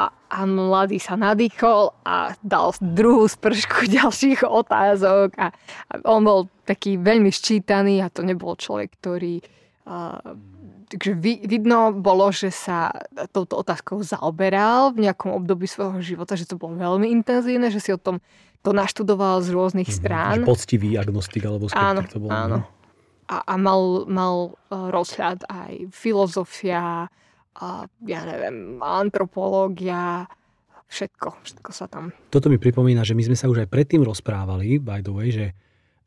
a 0.10 0.40
mladý 0.50 0.98
sa 0.98 1.14
nadýchol 1.14 1.94
a 2.02 2.34
dal 2.42 2.74
druhú 2.82 3.30
spršku 3.30 3.86
ďalších 4.02 4.42
otázok 4.42 5.38
a, 5.38 5.54
a 5.54 5.94
on 6.10 6.26
bol 6.26 6.40
taký 6.66 6.98
veľmi 6.98 7.30
ščítaný 7.30 8.02
a 8.02 8.10
to 8.10 8.26
nebol 8.26 8.58
človek, 8.58 8.90
ktorý 8.98 9.46
uh, 9.86 10.18
takže 10.86 11.18
vidno 11.46 11.94
bolo, 11.94 12.30
že 12.30 12.54
sa 12.54 12.94
touto 13.34 13.60
otázkou 13.62 14.06
zaoberal 14.06 14.94
v 14.94 15.10
nejakom 15.10 15.34
období 15.34 15.66
svojho 15.66 16.00
života, 16.02 16.38
že 16.38 16.46
to 16.46 16.56
bolo 16.56 16.78
veľmi 16.78 17.10
intenzívne, 17.10 17.74
že 17.74 17.82
si 17.82 17.92
o 17.92 18.00
tom 18.00 18.22
to 18.66 18.74
naštudoval 18.74 19.46
z 19.46 19.54
rôznych 19.54 19.90
mm-hmm. 19.90 20.06
strán. 20.06 20.38
Poctivý 20.42 20.98
agnostik 20.98 21.46
alebo 21.46 21.70
skeptik 21.70 21.86
áno, 21.86 22.02
to 22.10 22.18
bol. 22.18 22.30
Áno. 22.34 22.58
No. 22.66 22.68
A, 23.26 23.42
a 23.46 23.54
mal, 23.58 24.06
mal 24.06 24.36
uh, 24.54 24.90
rozhľad 24.94 25.46
aj 25.50 25.90
filozofia, 25.90 27.10
a 27.56 27.88
ja 28.04 28.22
neviem, 28.28 28.84
antropológia, 28.84 30.28
všetko, 30.92 31.28
všetko 31.44 31.70
sa 31.72 31.88
tam... 31.88 32.12
Toto 32.28 32.52
mi 32.52 32.60
pripomína, 32.60 33.08
že 33.08 33.16
my 33.16 33.24
sme 33.32 33.38
sa 33.40 33.48
už 33.48 33.64
aj 33.66 33.72
predtým 33.72 34.04
rozprávali, 34.04 34.80
by 34.80 35.00
the 35.00 35.14
way, 35.16 35.32
že, 35.32 35.48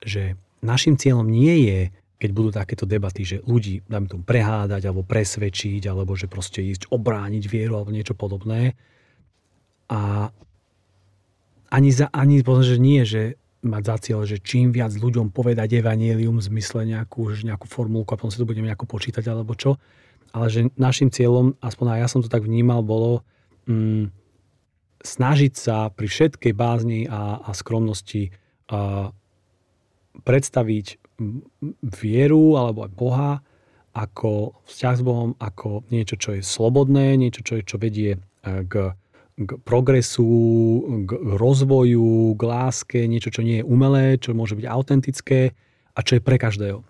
že 0.00 0.22
našim 0.60 1.00
cieľom 1.00 1.24
nie 1.24 1.68
je, 1.68 1.80
keď 2.18 2.30
budú 2.34 2.50
takéto 2.50 2.84
debaty, 2.84 3.22
že 3.22 3.36
ľudí, 3.46 3.86
dáme 3.86 4.10
tomu, 4.10 4.26
prehádať 4.26 4.90
alebo 4.90 5.06
presvedčiť, 5.06 5.86
alebo 5.86 6.18
že 6.18 6.26
proste 6.26 6.66
ísť 6.66 6.90
obrániť 6.90 7.44
vieru 7.46 7.78
alebo 7.78 7.94
niečo 7.94 8.18
podobné. 8.18 8.74
A 9.88 10.28
ani, 11.70 11.90
za, 11.94 12.10
ani 12.10 12.42
že 12.42 12.76
nie, 12.76 13.06
že 13.06 13.38
mať 13.62 13.82
za 13.86 13.96
cieľ, 14.02 14.20
že 14.26 14.42
čím 14.42 14.74
viac 14.74 14.94
ľuďom 14.94 15.30
povedať 15.30 15.78
evanielium 15.78 16.38
v 16.42 16.46
zmysle 16.54 16.86
nejakú, 16.86 17.38
nejakú 17.42 17.66
formulku 17.70 18.14
a 18.14 18.18
potom 18.18 18.30
si 18.30 18.38
to 18.38 18.46
budeme 18.46 18.70
nejako 18.70 18.86
počítať 18.86 19.22
alebo 19.30 19.54
čo, 19.54 19.78
ale 20.32 20.46
že 20.52 20.60
našim 20.76 21.08
cieľom, 21.08 21.56
aspoň 21.60 21.86
aj 21.96 22.00
ja 22.04 22.08
som 22.08 22.20
to 22.20 22.28
tak 22.28 22.44
vnímal, 22.44 22.84
bolo 22.84 23.24
mm, 23.68 24.12
snažiť 25.02 25.52
sa 25.54 25.88
pri 25.92 26.06
všetkej 26.10 26.52
bázni 26.52 27.06
a, 27.06 27.40
a 27.42 27.50
skromnosti 27.54 28.34
a, 28.68 29.10
predstaviť 30.22 30.86
vieru 31.82 32.58
alebo 32.58 32.86
aj 32.86 32.92
Boha 32.94 33.32
ako 33.98 34.54
vzťah 34.70 34.94
s 34.94 35.02
Bohom, 35.02 35.30
ako 35.42 35.82
niečo, 35.90 36.14
čo 36.14 36.38
je 36.38 36.42
slobodné, 36.44 37.18
niečo, 37.18 37.42
čo, 37.42 37.58
je, 37.58 37.62
čo 37.66 37.82
vedie 37.82 38.14
e, 38.14 38.18
k, 38.62 38.94
k 39.34 39.50
progresu, 39.66 40.28
k 41.02 41.10
rozvoju, 41.34 42.38
k 42.38 42.42
láske, 42.46 43.00
niečo, 43.10 43.34
čo 43.34 43.42
nie 43.42 43.58
je 43.62 43.66
umelé, 43.66 44.14
čo 44.22 44.38
môže 44.38 44.54
byť 44.54 44.66
autentické 44.70 45.56
a 45.94 46.00
čo 46.06 46.18
je 46.18 46.22
pre 46.22 46.38
každého. 46.38 46.86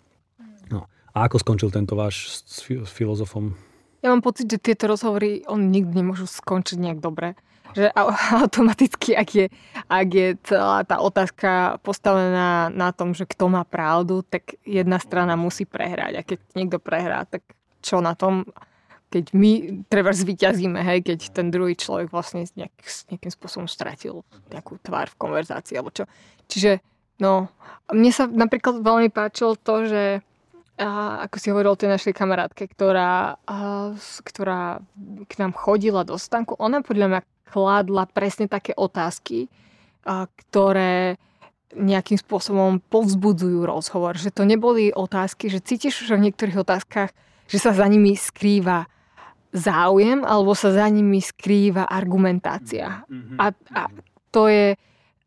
A 1.16 1.26
ako 1.26 1.40
skončil 1.40 1.72
tento 1.72 1.96
váš 1.96 2.42
s, 2.44 2.64
s 2.68 2.90
filozofom? 2.92 3.56
Ja 4.04 4.14
mám 4.14 4.22
pocit, 4.22 4.46
že 4.46 4.62
tieto 4.62 4.86
rozhovory 4.86 5.42
on 5.50 5.74
nikdy 5.74 6.04
nemôžu 6.04 6.30
skončiť 6.30 6.78
nejak 6.78 7.00
dobre. 7.02 7.34
Že 7.74 7.90
automaticky, 8.44 9.18
ak 9.18 9.28
je, 9.34 9.46
ak 9.90 10.08
je 10.08 10.28
celá 10.46 10.86
tá 10.86 11.02
otázka 11.02 11.82
postavená 11.82 12.70
na 12.70 12.90
tom, 12.94 13.12
že 13.12 13.26
kto 13.26 13.50
má 13.50 13.66
pravdu, 13.66 14.22
tak 14.22 14.54
jedna 14.62 15.02
strana 15.02 15.34
musí 15.34 15.66
prehrať. 15.66 16.12
A 16.14 16.22
keď 16.22 16.38
niekto 16.54 16.78
prehrá, 16.78 17.26
tak 17.26 17.42
čo 17.82 17.98
na 17.98 18.14
tom, 18.14 18.46
keď 19.08 19.32
my 19.32 19.82
treba 19.88 20.12
zvíťazíme, 20.12 20.84
hej, 20.84 21.00
keď 21.00 21.32
ten 21.32 21.48
druhý 21.48 21.72
človek 21.72 22.12
vlastne 22.12 22.44
nejak, 22.54 22.76
nejakým 23.08 23.32
spôsobom 23.32 23.64
stratil 23.64 24.20
nejakú 24.52 24.76
tvár 24.84 25.08
v 25.08 25.18
konverzácii 25.18 25.80
alebo 25.80 25.90
čo. 25.90 26.04
Čiže, 26.48 26.84
no, 27.18 27.48
mne 27.88 28.12
sa 28.12 28.28
napríklad 28.28 28.84
veľmi 28.84 29.08
páčilo 29.08 29.56
to, 29.56 29.88
že 29.88 30.02
a 30.78 31.26
ako 31.26 31.36
si 31.42 31.50
hovoril 31.50 31.74
o 31.74 31.80
tej 31.80 31.90
našej 31.90 32.14
kamarátke, 32.14 32.70
ktorá, 32.70 33.34
a, 33.42 33.58
ktorá 34.22 34.78
k 35.26 35.32
nám 35.42 35.52
chodila 35.58 36.06
do 36.06 36.14
stanku, 36.14 36.54
ona 36.56 36.80
podľa 36.86 37.06
mňa 37.10 37.20
kladla 37.50 38.06
presne 38.06 38.46
také 38.46 38.72
otázky, 38.78 39.50
a, 40.06 40.30
ktoré 40.30 41.18
nejakým 41.74 42.16
spôsobom 42.16 42.80
povzbudzujú 42.88 43.66
rozhovor. 43.66 44.16
Že 44.16 44.30
to 44.32 44.42
neboli 44.48 44.88
otázky, 44.88 45.52
že 45.52 45.60
cítiš, 45.60 46.06
že 46.06 46.16
v 46.16 46.30
niektorých 46.30 46.62
otázkach, 46.64 47.12
že 47.44 47.58
sa 47.60 47.76
za 47.76 47.84
nimi 47.84 48.16
skrýva 48.16 48.88
záujem 49.52 50.24
alebo 50.24 50.52
sa 50.52 50.72
za 50.72 50.86
nimi 50.88 51.20
skrýva 51.20 51.88
argumentácia. 51.88 53.04
Mm-hmm. 53.08 53.36
A, 53.40 53.46
a 53.52 53.82
to 54.32 54.48
je 54.48 54.76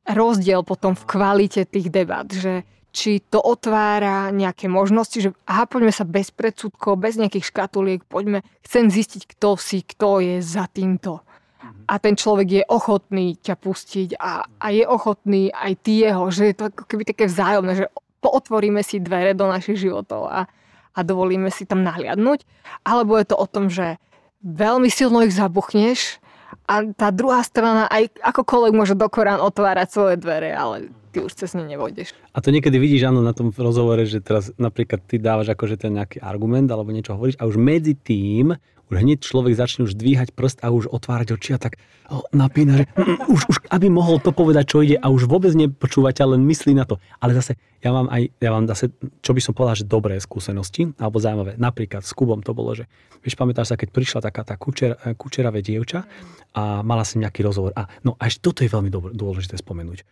rozdiel 0.06 0.66
potom 0.66 0.98
v 0.98 1.04
kvalite 1.06 1.62
tých 1.66 1.94
debat, 1.94 2.26
že 2.26 2.66
či 2.92 3.24
to 3.24 3.40
otvára 3.40 4.30
nejaké 4.36 4.68
možnosti, 4.68 5.16
že 5.16 5.32
aha, 5.48 5.64
poďme 5.64 5.96
sa 5.96 6.04
bez 6.04 6.30
predsudkov, 6.30 7.00
bez 7.00 7.16
nejakých 7.16 7.48
škatuliek, 7.48 8.04
poďme, 8.04 8.44
chcem 8.68 8.92
zistiť, 8.92 9.32
kto 9.32 9.56
si, 9.56 9.84
kto 9.84 10.20
je 10.20 10.36
za 10.44 10.68
týmto. 10.68 11.24
Mhm. 11.64 11.88
A 11.88 11.94
ten 12.04 12.20
človek 12.20 12.48
je 12.62 12.64
ochotný 12.68 13.40
ťa 13.40 13.56
pustiť 13.56 14.20
a, 14.20 14.44
a 14.44 14.68
je 14.76 14.84
ochotný 14.84 15.50
aj 15.56 15.74
ty 15.80 16.04
jeho, 16.04 16.28
že 16.28 16.52
je 16.52 16.56
to 16.56 16.64
ako 16.68 16.84
keby 16.84 17.04
také 17.08 17.32
vzájomné, 17.32 17.74
že 17.80 17.88
pootvoríme 18.22 18.84
si 18.84 19.02
dvere 19.02 19.34
do 19.34 19.50
našich 19.50 19.82
životov 19.82 20.30
a, 20.30 20.46
a 20.94 21.00
dovolíme 21.02 21.50
si 21.50 21.64
tam 21.66 21.82
nahliadnúť. 21.82 22.46
Alebo 22.86 23.18
je 23.18 23.26
to 23.26 23.36
o 23.40 23.48
tom, 23.50 23.72
že 23.72 23.98
veľmi 24.44 24.92
silno 24.92 25.26
ich 25.26 25.34
zabuchneš 25.34 26.22
a 26.68 26.86
tá 26.94 27.10
druhá 27.10 27.42
strana 27.42 27.88
aj 27.88 28.12
akokoľvek 28.22 28.74
môže 28.76 28.96
do 28.96 29.08
Korán 29.08 29.42
otvárať 29.42 29.88
svoje 29.90 30.16
dvere, 30.20 30.54
ale 30.54 30.92
ty 31.12 31.20
už 31.20 31.36
cez 31.36 31.52
ne 31.54 31.68
nevojdeš. 31.68 32.16
A 32.32 32.40
to 32.40 32.50
niekedy 32.50 32.80
vidíš, 32.80 33.12
áno, 33.12 33.20
na 33.20 33.36
tom 33.36 33.52
rozhovore, 33.52 34.08
že 34.08 34.24
teraz 34.24 34.56
napríklad 34.56 35.04
ty 35.04 35.20
dávaš 35.20 35.52
akože 35.52 35.76
ten 35.76 36.00
nejaký 36.00 36.24
argument 36.24 36.72
alebo 36.72 36.96
niečo 36.96 37.20
hovoríš 37.20 37.36
a 37.38 37.46
už 37.46 37.60
medzi 37.60 37.94
tým 37.94 38.56
už 38.92 39.00
hneď 39.00 39.24
človek 39.24 39.56
začne 39.56 39.88
už 39.88 39.96
dvíhať 39.96 40.36
prst 40.36 40.68
a 40.68 40.68
už 40.68 40.92
otvárať 40.92 41.40
oči 41.40 41.56
a 41.56 41.60
tak 41.64 41.80
oh, 42.12 42.28
napína, 42.36 42.84
že 42.84 42.86
mm, 42.92 43.32
už, 43.32 43.42
už, 43.48 43.58
aby 43.72 43.88
mohol 43.88 44.20
to 44.20 44.36
povedať, 44.36 44.76
čo 44.76 44.84
ide 44.84 45.00
a 45.00 45.08
už 45.08 45.32
vôbec 45.32 45.56
nepočúvať, 45.56 46.28
ale 46.28 46.36
len 46.36 46.44
myslí 46.44 46.76
na 46.76 46.84
to. 46.84 47.00
Ale 47.24 47.32
zase, 47.32 47.56
ja 47.80 47.96
mám 47.96 48.12
aj, 48.12 48.28
ja 48.44 48.52
mám 48.52 48.68
zase, 48.68 48.92
čo 49.24 49.32
by 49.32 49.40
som 49.40 49.56
povedal, 49.56 49.80
že 49.80 49.88
dobré 49.88 50.20
skúsenosti, 50.20 50.92
alebo 51.00 51.24
zaujímavé. 51.24 51.56
Napríklad 51.56 52.04
s 52.04 52.12
Kubom 52.12 52.44
to 52.44 52.52
bolo, 52.52 52.76
že, 52.76 52.92
vieš, 53.24 53.40
pamätáš 53.40 53.72
sa, 53.72 53.80
keď 53.80 53.96
prišla 53.96 54.20
taká 54.28 54.44
tá 54.44 54.60
kučer, 54.60 55.00
kučeravé 55.16 55.64
dievča 55.64 56.04
a 56.52 56.84
mala 56.84 57.08
si 57.08 57.16
nejaký 57.16 57.48
rozhovor. 57.48 57.72
A, 57.80 57.88
no 58.04 58.20
a 58.20 58.28
ešte 58.28 58.44
toto 58.44 58.68
je 58.68 58.70
veľmi 58.76 58.92
dôležité 58.92 59.56
spomenúť 59.56 60.04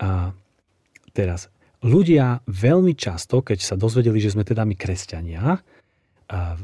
a 0.00 0.32
teraz, 1.12 1.52
ľudia 1.84 2.40
veľmi 2.48 2.96
často, 2.96 3.44
keď 3.44 3.58
sa 3.60 3.76
dozvedeli, 3.76 4.16
že 4.20 4.32
sme 4.32 4.44
teda 4.44 4.64
my 4.64 4.74
kresťania, 4.76 5.60
a, 6.30 6.56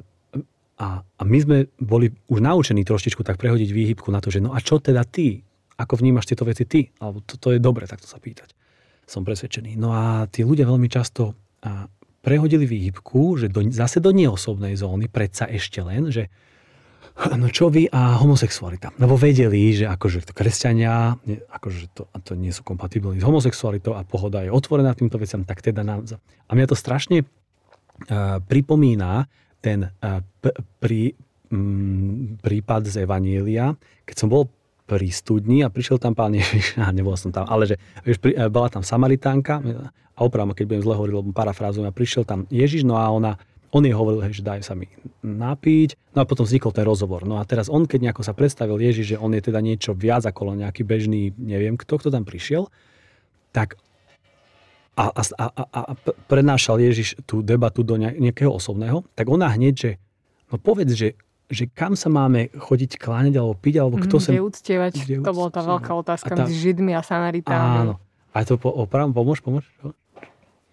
a, 0.77 0.88
a 1.03 1.22
my 1.27 1.38
sme 1.42 1.59
boli 1.81 2.12
už 2.31 2.38
naučení 2.40 2.87
troštičku 2.87 3.20
tak 3.27 3.40
prehodiť 3.40 3.70
výhybku 3.72 4.09
na 4.12 4.22
to, 4.22 4.31
že 4.31 4.40
no 4.40 4.55
a 4.55 4.61
čo 4.62 4.79
teda 4.79 5.03
ty? 5.05 5.42
Ako 5.77 6.01
vnímaš 6.01 6.33
tieto 6.33 6.49
veci 6.49 6.64
ty? 6.64 6.88
Alebo 7.03 7.20
to, 7.20 7.37
to 7.37 7.53
je 7.53 7.61
dobre 7.61 7.85
takto 7.85 8.09
sa 8.09 8.16
pýtať. 8.16 8.57
Som 9.05 9.27
presvedčený. 9.27 9.77
No 9.77 9.92
a 9.92 10.25
tí 10.31 10.46
ľudia 10.46 10.64
veľmi 10.64 10.88
často 10.88 11.37
a, 11.61 11.90
prehodili 12.25 12.64
výhybku, 12.66 13.38
že 13.38 13.46
do, 13.53 13.62
zase 13.70 14.03
do 14.03 14.11
neosobnej 14.11 14.75
zóny, 14.75 15.07
predsa 15.07 15.46
ešte 15.46 15.79
len, 15.83 16.11
že 16.11 16.27
No 17.17 17.49
čo 17.49 17.73
vy 17.73 17.89
a 17.89 18.21
homosexualita? 18.21 18.93
Lebo 19.01 19.17
vedeli, 19.17 19.73
že 19.73 19.89
akože 19.89 20.29
to 20.29 20.33
kresťania, 20.37 21.17
akože 21.49 21.97
to, 21.97 22.05
to 22.21 22.33
nie 22.37 22.53
sú 22.53 22.61
kompatibilní 22.61 23.25
s 23.25 23.27
homosexualitou 23.27 23.97
a 23.97 24.05
pohoda 24.05 24.45
je 24.45 24.53
otvorená 24.53 24.93
týmto 24.93 25.17
veciam, 25.17 25.41
tak 25.41 25.65
teda 25.65 25.81
nám... 25.81 26.05
A 26.21 26.51
mňa 26.53 26.67
to 26.69 26.77
strašne 26.77 27.25
uh, 27.25 28.37
pripomína 28.45 29.33
ten 29.65 29.89
uh, 29.89 30.21
p- 30.45 30.61
pri, 30.77 31.17
mm, 31.49 32.45
prípad 32.45 32.85
z 32.85 33.09
Evanielia, 33.09 33.73
keď 34.05 34.17
som 34.21 34.29
bol 34.29 34.53
pri 34.87 35.11
studni 35.11 35.67
a 35.67 35.73
prišiel 35.73 35.99
tam 35.99 36.15
pán 36.15 36.37
Ježiš, 36.37 36.77
a 36.85 36.93
nebol 36.95 37.17
som 37.17 37.33
tam, 37.33 37.49
ale 37.49 37.65
že 37.65 37.77
vieš, 38.07 38.23
pri, 38.23 38.39
e, 38.39 38.47
bola 38.47 38.71
tam 38.71 38.87
Samaritánka 38.87 39.59
a 40.17 40.19
opravdu, 40.23 40.53
keď 40.53 40.65
budem 40.69 40.85
zle 40.87 40.95
hovoriť, 40.95 41.15
lebo 41.17 41.35
parafrázujem, 41.35 41.89
a 41.89 41.93
prišiel 41.93 42.25
tam 42.25 42.45
Ježiš, 42.49 42.87
no 42.87 42.97
a 42.97 43.09
ona, 43.11 43.37
on 43.77 43.85
jej 43.85 43.93
hovoril, 43.93 44.25
hej, 44.25 44.41
že 44.41 44.47
daj 44.49 44.65
sa 44.65 44.73
mi 44.73 44.89
napiť, 45.21 46.17
no 46.17 46.25
a 46.25 46.29
potom 46.29 46.49
vznikol 46.49 46.73
ten 46.73 46.89
rozhovor. 46.89 47.29
No 47.29 47.37
a 47.37 47.45
teraz 47.45 47.69
on, 47.69 47.85
keď 47.85 48.09
nejako 48.09 48.25
sa 48.25 48.33
predstavil 48.33 48.81
Ježiš, 48.81 49.17
že 49.17 49.21
on 49.21 49.37
je 49.37 49.45
teda 49.45 49.61
niečo 49.61 49.93
viac 49.93 50.25
ako 50.25 50.57
len 50.57 50.65
nejaký 50.65 50.81
bežný, 50.81 51.37
neviem 51.37 51.77
kto, 51.77 52.01
kto 52.01 52.09
tam 52.09 52.25
prišiel, 52.25 52.73
tak 53.53 53.77
a, 54.97 55.12
a, 55.12 55.23
a, 55.45 55.62
a 55.77 55.81
prednášal 56.25 56.81
Ježiš 56.81 57.21
tú 57.29 57.45
debatu 57.45 57.85
do 57.85 58.01
nejakého 58.01 58.49
osobného, 58.49 59.05
tak 59.12 59.29
ona 59.29 59.53
hneď, 59.53 59.75
že 59.77 59.91
no 60.49 60.57
povedz, 60.57 60.97
že, 60.97 61.21
že 61.53 61.69
kam 61.69 61.93
sa 61.93 62.09
máme 62.09 62.49
chodiť 62.57 62.97
kláňať 62.97 63.37
alebo 63.37 63.53
piť, 63.61 63.75
alebo 63.77 64.01
kto 64.01 64.17
sa... 64.17 64.33
Kde 64.33 64.41
uctievať, 64.49 64.93
kde 64.97 65.15
to 65.21 65.33
bola 65.37 65.53
tá 65.53 65.61
veľká 65.61 65.93
otázka 65.93 66.33
tá, 66.33 66.49
medzi 66.49 66.57
Židmi 66.57 66.97
a 66.97 67.05
Samaritánmi. 67.05 67.79
Áno. 67.85 68.01
A 68.33 68.45
to 68.45 68.57
po, 68.57 68.73
opravom, 68.73 69.12
pomôž, 69.12 69.45
pomôž. 69.45 69.69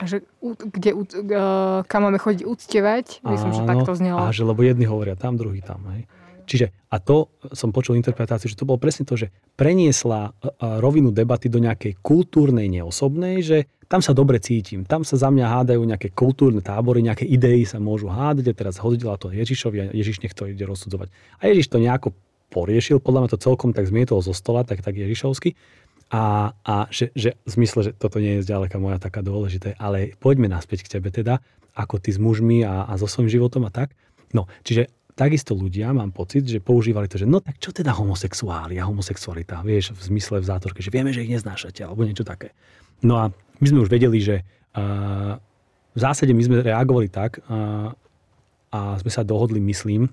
A 0.01 0.03
že 0.09 0.25
kde, 0.43 0.91
uh, 0.97 1.05
kam 1.85 2.01
máme 2.09 2.17
chodiť 2.17 2.43
uctievať, 2.43 3.21
myslím, 3.23 3.51
že 3.53 3.61
takto 3.63 3.93
znelo. 3.93 4.19
A 4.19 4.33
že 4.33 4.43
lebo 4.43 4.59
jedni 4.65 4.89
hovoria 4.89 5.13
tam, 5.13 5.37
druhý 5.37 5.61
tam. 5.61 5.85
Hej. 5.93 6.09
Čiže, 6.43 6.75
a 6.91 6.99
to 6.99 7.31
som 7.55 7.71
počul 7.71 7.95
interpretáciu, 7.95 8.51
že 8.51 8.59
to 8.59 8.67
bolo 8.67 8.75
presne 8.75 9.07
to, 9.07 9.15
že 9.15 9.31
preniesla 9.55 10.35
rovinu 10.59 11.15
debaty 11.15 11.47
do 11.47 11.63
nejakej 11.63 12.03
kultúrnej, 12.03 12.67
neosobnej, 12.67 13.39
že 13.39 13.57
tam 13.87 14.03
sa 14.03 14.11
dobre 14.11 14.41
cítim, 14.41 14.83
tam 14.83 15.05
sa 15.07 15.15
za 15.15 15.29
mňa 15.29 15.45
hádajú 15.45 15.81
nejaké 15.85 16.11
kultúrne 16.11 16.59
tábory, 16.59 17.05
nejaké 17.05 17.23
idei 17.29 17.63
sa 17.63 17.77
môžu 17.79 18.09
hádať 18.09 18.51
a 18.51 18.57
teraz 18.57 18.75
hodila 18.81 19.15
to 19.15 19.29
Ježišovi 19.31 19.77
a 19.79 19.85
Ježiš 19.93 20.19
nech 20.25 20.33
to 20.35 20.49
ide 20.49 20.65
rozsudzovať. 20.65 21.13
A 21.39 21.47
Ježiš 21.53 21.69
to 21.71 21.77
nejako 21.77 22.11
poriešil, 22.49 23.01
podľa 23.01 23.25
mňa 23.25 23.29
to 23.33 23.39
celkom 23.41 23.73
tak 23.73 23.89
zmietol 23.89 24.21
zo 24.21 24.33
stola, 24.33 24.61
tak, 24.61 24.85
tak 24.85 24.93
Ježišovsky. 24.93 25.57
A, 26.11 26.53
a 26.63 26.75
že, 26.93 27.09
že 27.13 27.39
v 27.45 27.49
zmysle, 27.49 27.79
že 27.89 27.91
toto 27.95 28.19
nie 28.19 28.39
je 28.39 28.45
zďaleka 28.45 28.77
moja 28.77 29.01
taká 29.01 29.23
dôležité, 29.25 29.79
ale 29.79 30.13
poďme 30.19 30.51
naspäť 30.51 30.85
k 30.85 30.99
tebe 30.99 31.09
teda, 31.09 31.41
ako 31.73 31.97
ty 31.97 32.13
s 32.13 32.21
mužmi 32.21 32.61
a, 32.61 32.85
a 32.85 32.93
so 33.01 33.09
svojím 33.09 33.33
životom 33.33 33.65
a 33.65 33.71
tak. 33.73 33.97
No, 34.33 34.45
čiže 34.61 34.89
takisto 35.13 35.53
ľudia, 35.53 35.93
mám 35.93 36.09
pocit, 36.13 36.45
že 36.45 36.61
používali 36.61 37.05
to, 37.05 37.21
že 37.21 37.29
no 37.29 37.41
tak 37.41 37.61
čo 37.61 37.69
teda 37.69 37.93
homosexuáli 37.93 38.81
a 38.81 38.89
homosexualita, 38.89 39.61
vieš, 39.61 39.93
v 39.93 40.01
zmysle 40.13 40.41
v 40.41 40.49
zátorke, 40.49 40.81
že 40.81 40.89
vieme, 40.89 41.13
že 41.13 41.21
ich 41.21 41.33
neznášate, 41.33 41.85
alebo 41.85 42.05
niečo 42.05 42.25
také. 42.25 42.53
No 43.05 43.21
a 43.21 43.29
my 43.61 43.65
sme 43.69 43.85
už 43.85 43.89
vedeli, 43.93 44.17
že 44.21 44.41
uh, 44.41 45.37
v 45.93 45.99
zásade 46.01 46.33
my 46.33 46.41
sme 46.41 46.65
reagovali 46.65 47.13
tak 47.13 47.45
uh, 47.45 47.93
a 48.73 48.97
sme 48.97 49.11
sa 49.13 49.21
dohodli, 49.21 49.61
myslím, 49.61 50.09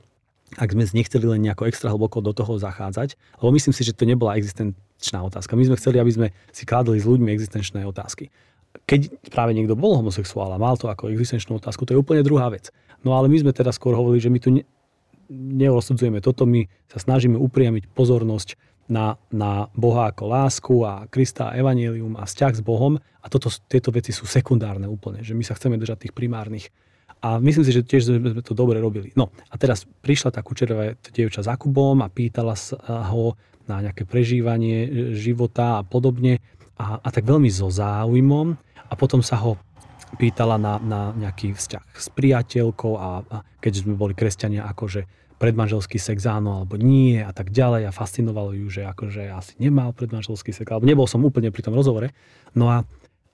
ak 0.58 0.74
sme 0.74 0.82
nechceli 0.82 1.26
len 1.30 1.46
nejako 1.46 1.70
extra 1.70 1.94
hlboko 1.94 2.18
do 2.18 2.34
toho 2.34 2.58
zachádzať, 2.58 3.14
lebo 3.38 3.50
myslím 3.54 3.70
si, 3.70 3.86
že 3.86 3.94
to 3.94 4.02
nebola 4.02 4.34
existenčná 4.34 5.22
otázka. 5.22 5.54
My 5.54 5.66
sme 5.70 5.78
chceli, 5.78 6.02
aby 6.02 6.10
sme 6.10 6.28
si 6.50 6.66
kládli 6.66 6.98
s 6.98 7.06
ľuďmi 7.06 7.30
existenčné 7.30 7.86
otázky. 7.86 8.34
Keď 8.86 9.30
práve 9.30 9.54
niekto 9.54 9.78
bol 9.78 9.98
homosexuál 9.98 10.50
a 10.54 10.58
mal 10.58 10.74
to 10.74 10.90
ako 10.90 11.10
existenčnú 11.10 11.58
otázku, 11.58 11.86
to 11.86 11.94
je 11.94 12.02
úplne 12.02 12.26
druhá 12.26 12.50
vec. 12.50 12.74
No 13.06 13.14
ale 13.14 13.30
my 13.30 13.38
sme 13.38 13.52
teda 13.54 13.70
skôr 13.70 13.94
hovorili, 13.94 14.22
že 14.22 14.30
my 14.30 14.38
tu 14.42 14.50
neosudzujeme 15.30 16.18
toto, 16.18 16.42
my 16.46 16.66
sa 16.90 16.98
snažíme 16.98 17.38
upriamiť 17.38 17.86
pozornosť 17.94 18.58
na, 18.90 19.14
na 19.30 19.70
Boha 19.78 20.10
ako 20.10 20.24
lásku 20.26 20.74
a 20.82 21.06
Krista 21.06 21.54
a 21.54 21.54
Evangelium 21.54 22.18
a 22.18 22.26
vzťah 22.26 22.58
s 22.58 22.62
Bohom 22.66 22.98
a 22.98 23.26
toto, 23.30 23.46
tieto 23.70 23.94
veci 23.94 24.10
sú 24.10 24.26
sekundárne 24.26 24.90
úplne, 24.90 25.22
že 25.22 25.38
my 25.38 25.46
sa 25.46 25.54
chceme 25.54 25.78
držať 25.78 26.10
tých 26.10 26.14
primárnych. 26.18 26.74
A 27.20 27.36
myslím 27.36 27.64
si, 27.68 27.72
že 27.76 27.84
tiež 27.84 28.02
sme 28.08 28.40
to 28.40 28.56
dobre 28.56 28.80
robili. 28.80 29.12
No 29.12 29.28
a 29.52 29.54
teraz 29.60 29.84
prišla 29.84 30.32
tá 30.32 30.40
kučerová 30.40 30.96
dievča 31.12 31.44
za 31.44 31.60
Kubom 31.60 32.00
a 32.00 32.08
pýtala 32.08 32.56
sa 32.56 32.80
ho 33.12 33.36
na 33.68 33.84
nejaké 33.84 34.08
prežívanie 34.08 34.88
e, 34.88 34.90
života 35.14 35.78
a 35.78 35.82
podobne 35.86 36.40
a, 36.80 36.98
a 36.98 37.08
tak 37.12 37.28
veľmi 37.28 37.46
so 37.52 37.68
záujmom 37.68 38.56
a 38.90 38.92
potom 38.96 39.20
sa 39.20 39.38
ho 39.38 39.60
pýtala 40.18 40.58
na, 40.58 40.80
na 40.82 41.14
nejaký 41.14 41.54
vzťah 41.54 41.84
s 41.94 42.08
priateľkou 42.10 42.92
a, 42.98 43.22
a 43.22 43.36
keď 43.62 43.86
sme 43.86 43.94
boli 43.94 44.16
kresťania, 44.16 44.66
akože 44.66 45.06
predmanželský 45.40 45.96
sex 45.96 46.28
áno 46.28 46.60
alebo 46.60 46.76
nie 46.76 47.16
a 47.16 47.32
tak 47.32 47.48
ďalej 47.48 47.88
a 47.88 47.96
fascinovalo 47.96 48.52
ju, 48.52 48.66
že 48.68 48.82
akože 48.84 49.32
asi 49.32 49.56
nemal 49.56 49.96
predmanželský 49.96 50.52
sex, 50.52 50.68
alebo 50.68 50.84
nebol 50.84 51.08
som 51.08 51.24
úplne 51.24 51.48
pri 51.48 51.64
tom 51.64 51.72
rozhovore. 51.72 52.12
No 52.52 52.68
a, 52.68 52.84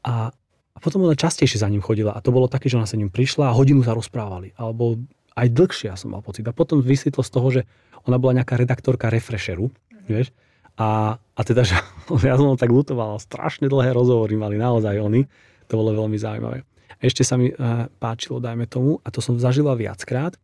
a, 0.06 0.30
a 0.76 0.78
potom 0.78 1.08
ona 1.08 1.16
častejšie 1.16 1.56
za 1.56 1.72
ním 1.72 1.80
chodila 1.80 2.12
a 2.12 2.20
to 2.20 2.28
bolo 2.28 2.52
také, 2.52 2.68
že 2.68 2.76
ona 2.76 2.84
sa 2.84 3.00
ním 3.00 3.08
prišla 3.08 3.48
a 3.48 3.56
hodinu 3.56 3.80
sa 3.80 3.96
rozprávali, 3.96 4.52
alebo 4.60 5.00
aj 5.32 5.48
dlhšie 5.48 5.88
ja 5.88 5.96
som 5.96 6.12
mal 6.12 6.20
pocit. 6.20 6.44
A 6.44 6.52
potom 6.52 6.84
vysvetlo 6.84 7.24
z 7.24 7.30
toho, 7.32 7.48
že 7.48 7.60
ona 8.04 8.20
bola 8.20 8.40
nejaká 8.40 8.60
redaktorka 8.60 9.08
Refresheru, 9.08 9.72
vieš, 10.04 10.36
a, 10.76 11.16
a 11.16 11.40
teda, 11.40 11.64
že 11.64 11.80
ja 12.28 12.36
som 12.36 12.60
tak 12.60 12.68
lutoval, 12.68 13.16
strašne 13.16 13.72
dlhé 13.72 13.96
rozhovory 13.96 14.36
mali 14.36 14.60
naozaj 14.60 15.00
oni, 15.00 15.24
to 15.66 15.80
bolo 15.80 15.96
veľmi 15.96 16.20
zaujímavé. 16.20 16.62
Ešte 17.00 17.24
sa 17.24 17.36
mi 17.36 17.52
uh, 17.52 17.88
páčilo, 18.00 18.40
dajme 18.40 18.64
tomu, 18.68 19.00
a 19.04 19.08
to 19.12 19.20
som 19.20 19.36
zažila 19.36 19.76
viackrát, 19.76 20.36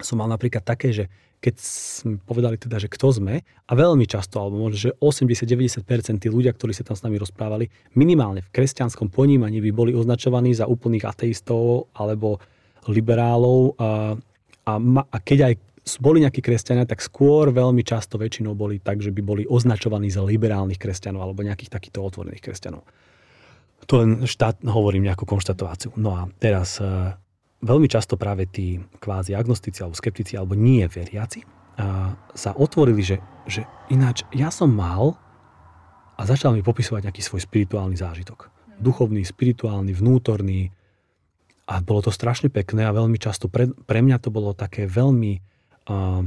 som 0.00 0.20
mal 0.20 0.28
napríklad 0.28 0.64
také, 0.64 0.92
že 0.92 1.04
keď 1.40 1.54
sme 1.56 2.20
povedali 2.20 2.60
teda, 2.60 2.76
že 2.76 2.92
kto 2.92 3.16
sme, 3.16 3.40
a 3.40 3.72
veľmi 3.72 4.04
často, 4.04 4.44
alebo 4.44 4.60
možno, 4.60 4.76
že 4.76 4.90
80-90% 5.00 6.20
tí 6.20 6.28
ľudia, 6.28 6.52
ktorí 6.52 6.76
sa 6.76 6.84
tam 6.84 6.94
s 6.94 7.02
nami 7.02 7.16
rozprávali, 7.16 7.72
minimálne 7.96 8.44
v 8.44 8.52
kresťanskom 8.52 9.08
ponímaní 9.08 9.64
by 9.64 9.72
boli 9.72 9.92
označovaní 9.96 10.52
za 10.52 10.68
úplných 10.68 11.08
ateistov 11.08 11.88
alebo 11.96 12.36
liberálov 12.92 13.80
a, 13.80 14.16
a, 14.68 14.72
a 15.08 15.16
keď 15.20 15.38
aj 15.48 15.54
boli 15.96 16.20
nejakí 16.20 16.44
kresťania, 16.44 16.84
tak 16.84 17.00
skôr 17.00 17.48
veľmi 17.50 17.80
často 17.80 18.20
väčšinou 18.20 18.52
boli 18.52 18.76
tak, 18.78 19.00
že 19.00 19.08
by 19.08 19.22
boli 19.24 19.42
označovaní 19.48 20.12
za 20.12 20.20
liberálnych 20.20 20.76
kresťanov 20.76 21.24
alebo 21.24 21.40
nejakých 21.40 21.72
takýchto 21.72 22.04
otvorených 22.04 22.44
kresťanov. 22.44 22.84
To 23.88 24.04
len 24.04 24.28
štát, 24.28 24.60
hovorím 24.68 25.08
nejakú 25.08 25.24
konštatáciu. 25.24 25.96
No 25.96 26.12
a 26.12 26.28
teraz 26.36 26.76
veľmi 27.60 27.88
často 27.88 28.16
práve 28.16 28.48
tí 28.48 28.80
kvázi 29.00 29.36
agnostici 29.36 29.84
alebo 29.84 29.96
skeptici 29.96 30.36
alebo 30.36 30.56
nie 30.56 30.84
veriaci 30.88 31.44
a 31.80 32.12
sa 32.36 32.52
otvorili, 32.52 33.00
že, 33.00 33.16
že 33.48 33.64
ináč 33.88 34.24
ja 34.36 34.52
som 34.52 34.68
mal 34.68 35.16
a 36.20 36.28
začal 36.28 36.52
mi 36.52 36.60
popisovať 36.60 37.08
nejaký 37.08 37.22
svoj 37.24 37.40
spirituálny 37.44 37.96
zážitok. 37.96 38.52
Duchovný, 38.80 39.24
spirituálny, 39.24 39.96
vnútorný 39.96 40.72
a 41.64 41.80
bolo 41.80 42.04
to 42.04 42.12
strašne 42.12 42.52
pekné 42.52 42.84
a 42.84 42.96
veľmi 42.96 43.16
často 43.16 43.48
pre, 43.48 43.72
pre 43.72 44.04
mňa 44.04 44.20
to 44.20 44.28
bolo 44.28 44.52
také 44.52 44.84
veľmi 44.84 45.40
uh, 45.88 46.24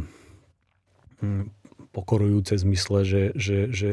pokorujúce 1.94 2.58
zmysle, 2.58 3.06
že, 3.06 3.24
že, 3.38 3.58
že 3.70 3.90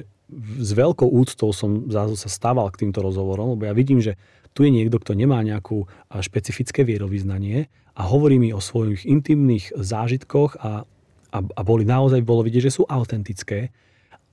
s 0.61 0.71
veľkou 0.73 1.11
úctou 1.11 1.51
som 1.53 1.91
zrazu 1.91 2.17
sa 2.17 2.31
stával 2.31 2.71
k 2.73 2.87
týmto 2.87 3.03
rozhovorom, 3.03 3.59
lebo 3.59 3.67
ja 3.69 3.75
vidím, 3.75 4.01
že 4.01 4.17
tu 4.55 4.67
je 4.67 4.71
niekto, 4.71 4.99
kto 4.99 5.15
nemá 5.15 5.41
nejakú 5.47 5.87
špecifické 6.11 6.83
vierovýznanie 6.83 7.71
a 7.95 8.03
hovorí 8.07 8.39
mi 8.41 8.51
o 8.51 8.61
svojich 8.63 9.07
intimných 9.07 9.77
zážitkoch 9.77 10.59
a, 10.59 10.83
a, 11.31 11.39
a 11.39 11.61
boli 11.63 11.87
naozaj, 11.87 12.27
bolo 12.27 12.43
vidieť, 12.43 12.71
že 12.71 12.77
sú 12.81 12.83
autentické 12.87 13.71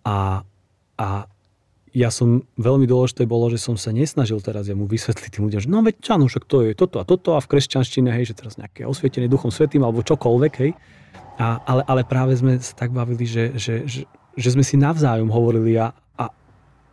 a, 0.07 0.41
a 0.97 1.07
ja 1.97 2.13
som, 2.13 2.45
veľmi 2.61 2.85
dôležité 2.85 3.25
bolo, 3.25 3.49
že 3.49 3.57
som 3.57 3.73
sa 3.73 3.89
nesnažil 3.89 4.37
teraz 4.43 4.69
mu 4.69 4.85
vysvetliť 4.85 5.29
tým 5.33 5.49
ľuďom, 5.49 5.61
že 5.65 5.71
no 5.71 5.81
veď 5.81 5.97
áno, 6.13 6.29
však 6.29 6.45
to 6.45 6.61
je 6.67 6.77
toto 6.77 7.01
a 7.01 7.07
toto 7.07 7.33
a 7.33 7.41
v 7.41 7.49
kresťanštine, 7.49 8.13
hej, 8.13 8.33
že 8.33 8.37
teraz 8.37 8.61
nejaké 8.61 8.85
osvietené 8.85 9.25
duchom 9.25 9.49
svetým 9.49 9.81
alebo 9.81 10.05
čokoľvek, 10.05 10.53
hej. 10.61 10.71
A, 11.41 11.57
ale, 11.65 11.81
ale 11.89 12.01
práve 12.05 12.37
sme 12.37 12.61
sa 12.61 12.73
tak 12.77 12.93
bavili, 12.93 13.25
že, 13.25 13.57
že, 13.57 13.89
že, 13.89 14.01
že 14.37 14.49
sme 14.53 14.61
si 14.61 14.77
navzájom 14.77 15.29
hovorili 15.29 15.77
a, 15.77 15.93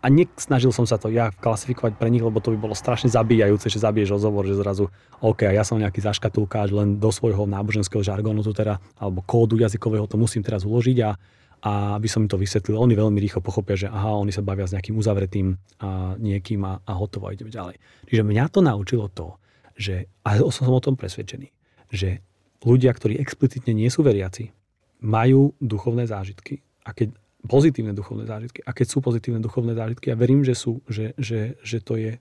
a 0.04 0.12
nesnažil 0.12 0.68
som 0.68 0.84
sa 0.84 1.00
to 1.00 1.08
ja 1.08 1.32
klasifikovať 1.32 1.96
pre 1.96 2.12
nich, 2.12 2.20
lebo 2.20 2.36
to 2.36 2.52
by 2.52 2.68
bolo 2.68 2.76
strašne 2.76 3.08
zabíjajúce, 3.08 3.72
že 3.72 3.80
zabiješ 3.80 4.20
rozhovor, 4.20 4.44
že 4.44 4.60
zrazu 4.60 4.92
OK, 5.24 5.48
ja 5.48 5.64
som 5.64 5.80
nejaký 5.80 6.04
zaškatulkáč 6.04 6.76
len 6.76 7.00
do 7.00 7.08
svojho 7.08 7.48
náboženského 7.48 8.04
žargónu 8.04 8.44
tu 8.44 8.52
teda, 8.52 8.76
alebo 9.00 9.24
kódu 9.24 9.56
jazykového 9.56 10.04
to 10.04 10.20
musím 10.20 10.44
teraz 10.44 10.68
uložiť 10.68 10.96
a, 11.08 11.16
a 11.64 11.72
aby 11.96 12.04
som 12.04 12.20
im 12.20 12.28
to 12.28 12.36
vysvetlil. 12.36 12.76
Oni 12.76 12.92
veľmi 12.92 13.16
rýchlo 13.16 13.40
pochopia, 13.40 13.80
že 13.80 13.88
aha, 13.88 14.20
oni 14.20 14.28
sa 14.28 14.44
bavia 14.44 14.68
s 14.68 14.76
nejakým 14.76 14.92
uzavretým 14.92 15.56
a 15.80 16.20
niekým 16.20 16.60
a, 16.68 16.84
a 16.84 16.92
hotovo, 16.92 17.32
ideme 17.32 17.48
ďalej. 17.48 17.80
Čiže 18.04 18.28
mňa 18.28 18.44
to 18.52 18.60
naučilo 18.60 19.08
to, 19.08 19.40
že, 19.72 20.12
a 20.20 20.36
som 20.52 20.68
o 20.68 20.84
tom 20.84 21.00
presvedčený, 21.00 21.48
že 21.88 22.20
ľudia, 22.60 22.92
ktorí 22.92 23.16
explicitne 23.16 23.72
nie 23.72 23.88
sú 23.88 24.04
veriaci, 24.04 24.52
majú 25.00 25.56
duchovné 25.64 26.04
zážitky 26.04 26.60
a 26.84 26.92
keď 26.92 27.16
pozitívne 27.44 27.92
duchovné 27.92 28.24
zážitky. 28.24 28.64
A 28.64 28.72
keď 28.72 28.86
sú 28.88 28.98
pozitívne 29.04 29.40
duchovné 29.40 29.76
zážitky, 29.76 30.10
ja 30.12 30.16
verím, 30.16 30.42
že 30.42 30.56
sú, 30.56 30.80
že, 30.88 31.12
že, 31.20 31.60
že, 31.60 31.78
to 31.80 32.00
je, 32.00 32.18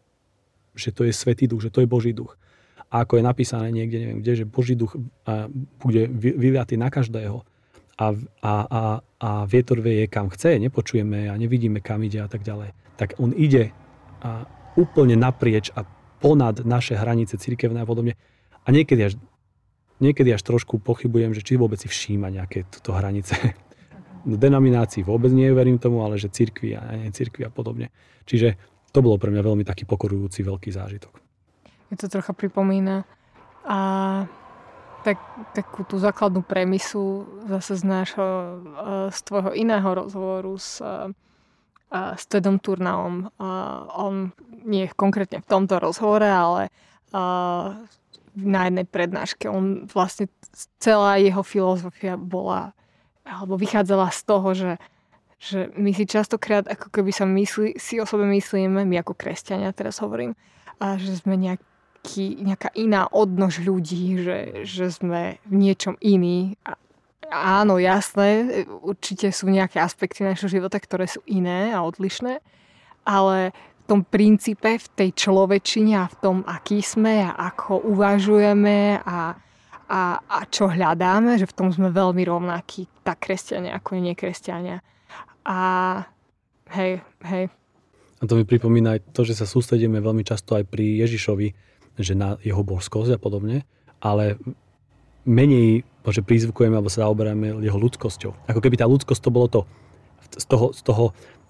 že 0.76 0.90
to 0.92 1.08
je 1.08 1.14
Svetý 1.16 1.48
duch, 1.48 1.64
že 1.64 1.72
to 1.72 1.82
je 1.84 1.88
Boží 1.88 2.12
duch. 2.12 2.36
A 2.94 3.08
ako 3.08 3.18
je 3.18 3.24
napísané 3.26 3.74
niekde, 3.74 3.98
neviem 3.98 4.20
kde, 4.22 4.44
že 4.44 4.46
Boží 4.46 4.78
duch 4.78 4.94
bude 5.82 6.04
vyliatý 6.14 6.78
na 6.78 6.94
každého 6.94 7.42
a, 7.98 8.08
a, 8.42 8.54
a, 8.70 8.82
a 9.02 9.30
vietor 9.50 9.82
vie, 9.82 10.06
kam 10.06 10.30
chce, 10.30 10.62
nepočujeme 10.62 11.30
a 11.30 11.34
nevidíme, 11.34 11.82
kam 11.82 12.06
ide 12.06 12.22
a 12.22 12.30
tak 12.30 12.46
ďalej. 12.46 12.74
Tak 12.98 13.18
on 13.18 13.34
ide 13.34 13.74
a 14.22 14.46
úplne 14.78 15.18
naprieč 15.18 15.74
a 15.74 15.86
ponad 16.22 16.62
naše 16.64 16.94
hranice 16.94 17.38
cirkevné 17.42 17.82
a 17.82 17.90
podobne. 17.90 18.14
A 18.64 18.72
niekedy 18.72 19.10
až 19.10 19.14
niekedy 20.04 20.36
až 20.36 20.44
trošku 20.44 20.84
pochybujem, 20.84 21.32
že 21.32 21.46
či 21.46 21.56
vôbec 21.56 21.80
si 21.80 21.88
všíma 21.88 22.28
nejaké 22.28 22.68
toto 22.68 22.92
hranice. 22.92 23.36
No, 24.24 24.40
denominácii 24.40 25.04
vôbec 25.04 25.32
nie 25.36 25.52
verím 25.52 25.80
tomu, 25.80 26.04
ale 26.04 26.16
že 26.16 26.32
cirkvi 26.32 26.80
a 26.80 26.96
nie 26.96 27.12
cirkvi 27.12 27.44
a 27.44 27.52
podobne. 27.52 27.92
Čiže 28.24 28.56
to 28.96 29.04
bolo 29.04 29.20
pre 29.20 29.34
mňa 29.34 29.44
veľmi 29.44 29.68
taký 29.68 29.84
pokorujúci 29.84 30.48
veľký 30.48 30.70
zážitok. 30.72 31.14
Mi 31.92 31.96
to 32.00 32.08
trocha 32.08 32.32
pripomína 32.32 33.04
a 33.68 33.80
tak, 35.04 35.20
takú 35.52 35.84
tú 35.84 36.00
základnú 36.00 36.48
premisu 36.48 37.28
zase 37.52 37.76
z 37.76 37.84
nášho, 37.84 38.28
z 39.12 39.20
tvojho 39.28 39.52
iného 39.52 39.90
rozhovoru 39.92 40.56
s, 40.56 40.80
s 41.92 42.24
Tedom 42.32 42.56
Turnaom. 42.64 43.28
On 44.00 44.32
nie 44.64 44.88
konkrétne 44.96 45.44
v 45.44 45.50
tomto 45.52 45.84
rozhovore, 45.84 46.24
ale 46.24 46.72
na 48.34 48.62
jednej 48.66 48.88
prednáške. 48.88 49.52
On 49.52 49.84
vlastne 49.92 50.32
celá 50.80 51.20
jeho 51.20 51.44
filozofia 51.44 52.16
bola 52.16 52.72
alebo 53.24 53.56
vychádzala 53.56 54.12
z 54.12 54.22
toho, 54.24 54.50
že, 54.54 54.72
že 55.40 55.72
my 55.76 55.92
si 55.96 56.04
častokrát 56.04 56.68
ako 56.68 56.92
keby 56.92 57.12
sa 57.16 57.24
myslí, 57.24 57.80
si 57.80 58.00
o 58.00 58.06
sebe 58.06 58.28
myslíme, 58.28 58.84
my 58.84 58.96
ako 59.00 59.16
kresťania 59.16 59.72
teraz 59.72 60.04
hovorím, 60.04 60.36
a 60.80 61.00
že 61.00 61.16
sme 61.20 61.40
nejaký, 61.40 62.44
nejaká 62.44 62.76
iná 62.76 63.08
odnož 63.08 63.64
ľudí, 63.64 64.20
že, 64.20 64.68
že 64.68 64.92
sme 64.92 65.40
v 65.48 65.54
niečom 65.56 65.96
iní. 66.04 66.60
A, 66.68 66.76
áno, 67.32 67.80
jasné, 67.80 68.64
určite 68.84 69.32
sú 69.32 69.48
nejaké 69.48 69.80
aspekty 69.80 70.28
našho 70.28 70.52
života, 70.52 70.76
ktoré 70.80 71.08
sú 71.08 71.24
iné 71.24 71.72
a 71.72 71.82
odlišné, 71.88 72.44
ale 73.08 73.56
v 73.84 73.84
tom 73.88 74.02
princípe, 74.08 74.80
v 74.80 74.88
tej 74.96 75.10
človečine 75.16 76.00
a 76.00 76.08
v 76.08 76.16
tom, 76.24 76.38
aký 76.48 76.80
sme 76.80 77.24
a 77.24 77.36
ako 77.52 77.84
uvažujeme 77.84 79.04
a, 79.04 79.36
a, 79.90 80.20
a 80.24 80.40
čo 80.48 80.72
hľadáme, 80.72 81.36
že 81.36 81.50
v 81.50 81.56
tom 81.56 81.70
sme 81.70 81.92
veľmi 81.92 82.24
rovnakí, 82.24 82.88
tak 83.04 83.28
kresťania 83.28 83.76
ako 83.78 84.00
nekresťania. 84.00 84.80
A 85.44 85.60
hej, 86.72 87.04
hej. 87.28 87.46
A 88.20 88.24
to 88.24 88.40
mi 88.40 88.48
pripomína 88.48 88.96
aj 88.96 89.12
to, 89.12 89.28
že 89.28 89.36
sa 89.36 89.44
sústredíme 89.44 90.00
veľmi 90.00 90.24
často 90.24 90.56
aj 90.56 90.64
pri 90.72 91.04
Ježišovi, 91.04 91.48
že 92.00 92.16
na 92.16 92.40
jeho 92.40 92.64
božskosť 92.64 93.16
a 93.16 93.20
podobne, 93.20 93.68
ale 94.00 94.40
menej 95.28 95.84
že 96.12 96.20
prizvukujeme 96.20 96.76
alebo 96.76 96.92
sa 96.92 97.08
zaoberáme 97.08 97.64
jeho 97.64 97.80
ľudskosťou. 97.80 98.52
Ako 98.52 98.60
keby 98.60 98.76
tá 98.76 98.84
ľudskosť 98.84 99.22
to 99.24 99.32
bolo 99.32 99.48
to 99.48 99.62
z 100.36 100.46
toho, 100.52 100.68
z 100.76 100.82
toho 100.84 101.06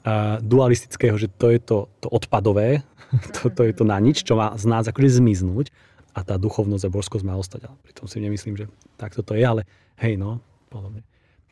uh, 0.06 0.38
dualistického, 0.46 1.18
že 1.18 1.32
to 1.34 1.50
je 1.50 1.58
to, 1.58 1.78
to 1.98 2.08
odpadové, 2.14 2.86
to, 3.42 3.50
to 3.50 3.62
je 3.66 3.74
to 3.74 3.82
na 3.88 3.98
nič, 3.98 4.22
čo 4.22 4.38
má 4.38 4.54
z 4.54 4.70
nás 4.70 4.86
akože 4.86 5.18
zmiznúť 5.18 5.74
a 6.14 6.20
tá 6.22 6.38
duchovnosť 6.38 6.86
a 6.86 6.94
božskosť 6.94 7.26
má 7.26 7.34
ostať. 7.36 7.68
Ale 7.68 7.76
pritom 7.82 8.06
si 8.06 8.22
nemyslím, 8.22 8.56
že 8.56 8.66
takto 8.96 9.26
to 9.26 9.34
je, 9.34 9.44
ale 9.44 9.62
hej, 9.98 10.16
no, 10.16 10.38
podobne. 10.70 11.02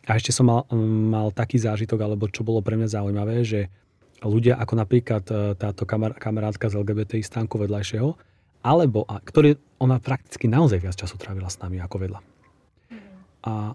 A 0.09 0.17
ešte 0.17 0.33
som 0.33 0.49
mal, 0.49 0.65
mal 1.09 1.29
taký 1.33 1.61
zážitok, 1.61 2.01
alebo 2.01 2.29
čo 2.29 2.41
bolo 2.41 2.61
pre 2.61 2.77
mňa 2.77 2.89
zaujímavé, 2.89 3.45
že 3.45 3.69
ľudia 4.21 4.57
ako 4.57 4.73
napríklad 4.77 5.23
e, 5.29 5.33
táto 5.57 5.85
kamar, 5.85 6.17
kamarátka 6.17 6.69
z 6.69 6.77
LGBT 6.77 7.21
stánku 7.21 7.57
vedľajšieho, 7.61 8.09
alebo, 8.61 9.05
a, 9.09 9.17
ktorý, 9.21 9.57
ona 9.81 9.97
prakticky 9.97 10.45
naozaj 10.45 10.81
viac 10.81 10.97
času 10.97 11.17
trávila 11.17 11.49
s 11.49 11.57
nami 11.57 11.81
ako 11.81 11.97
vedľa. 12.05 12.19
A, 13.45 13.73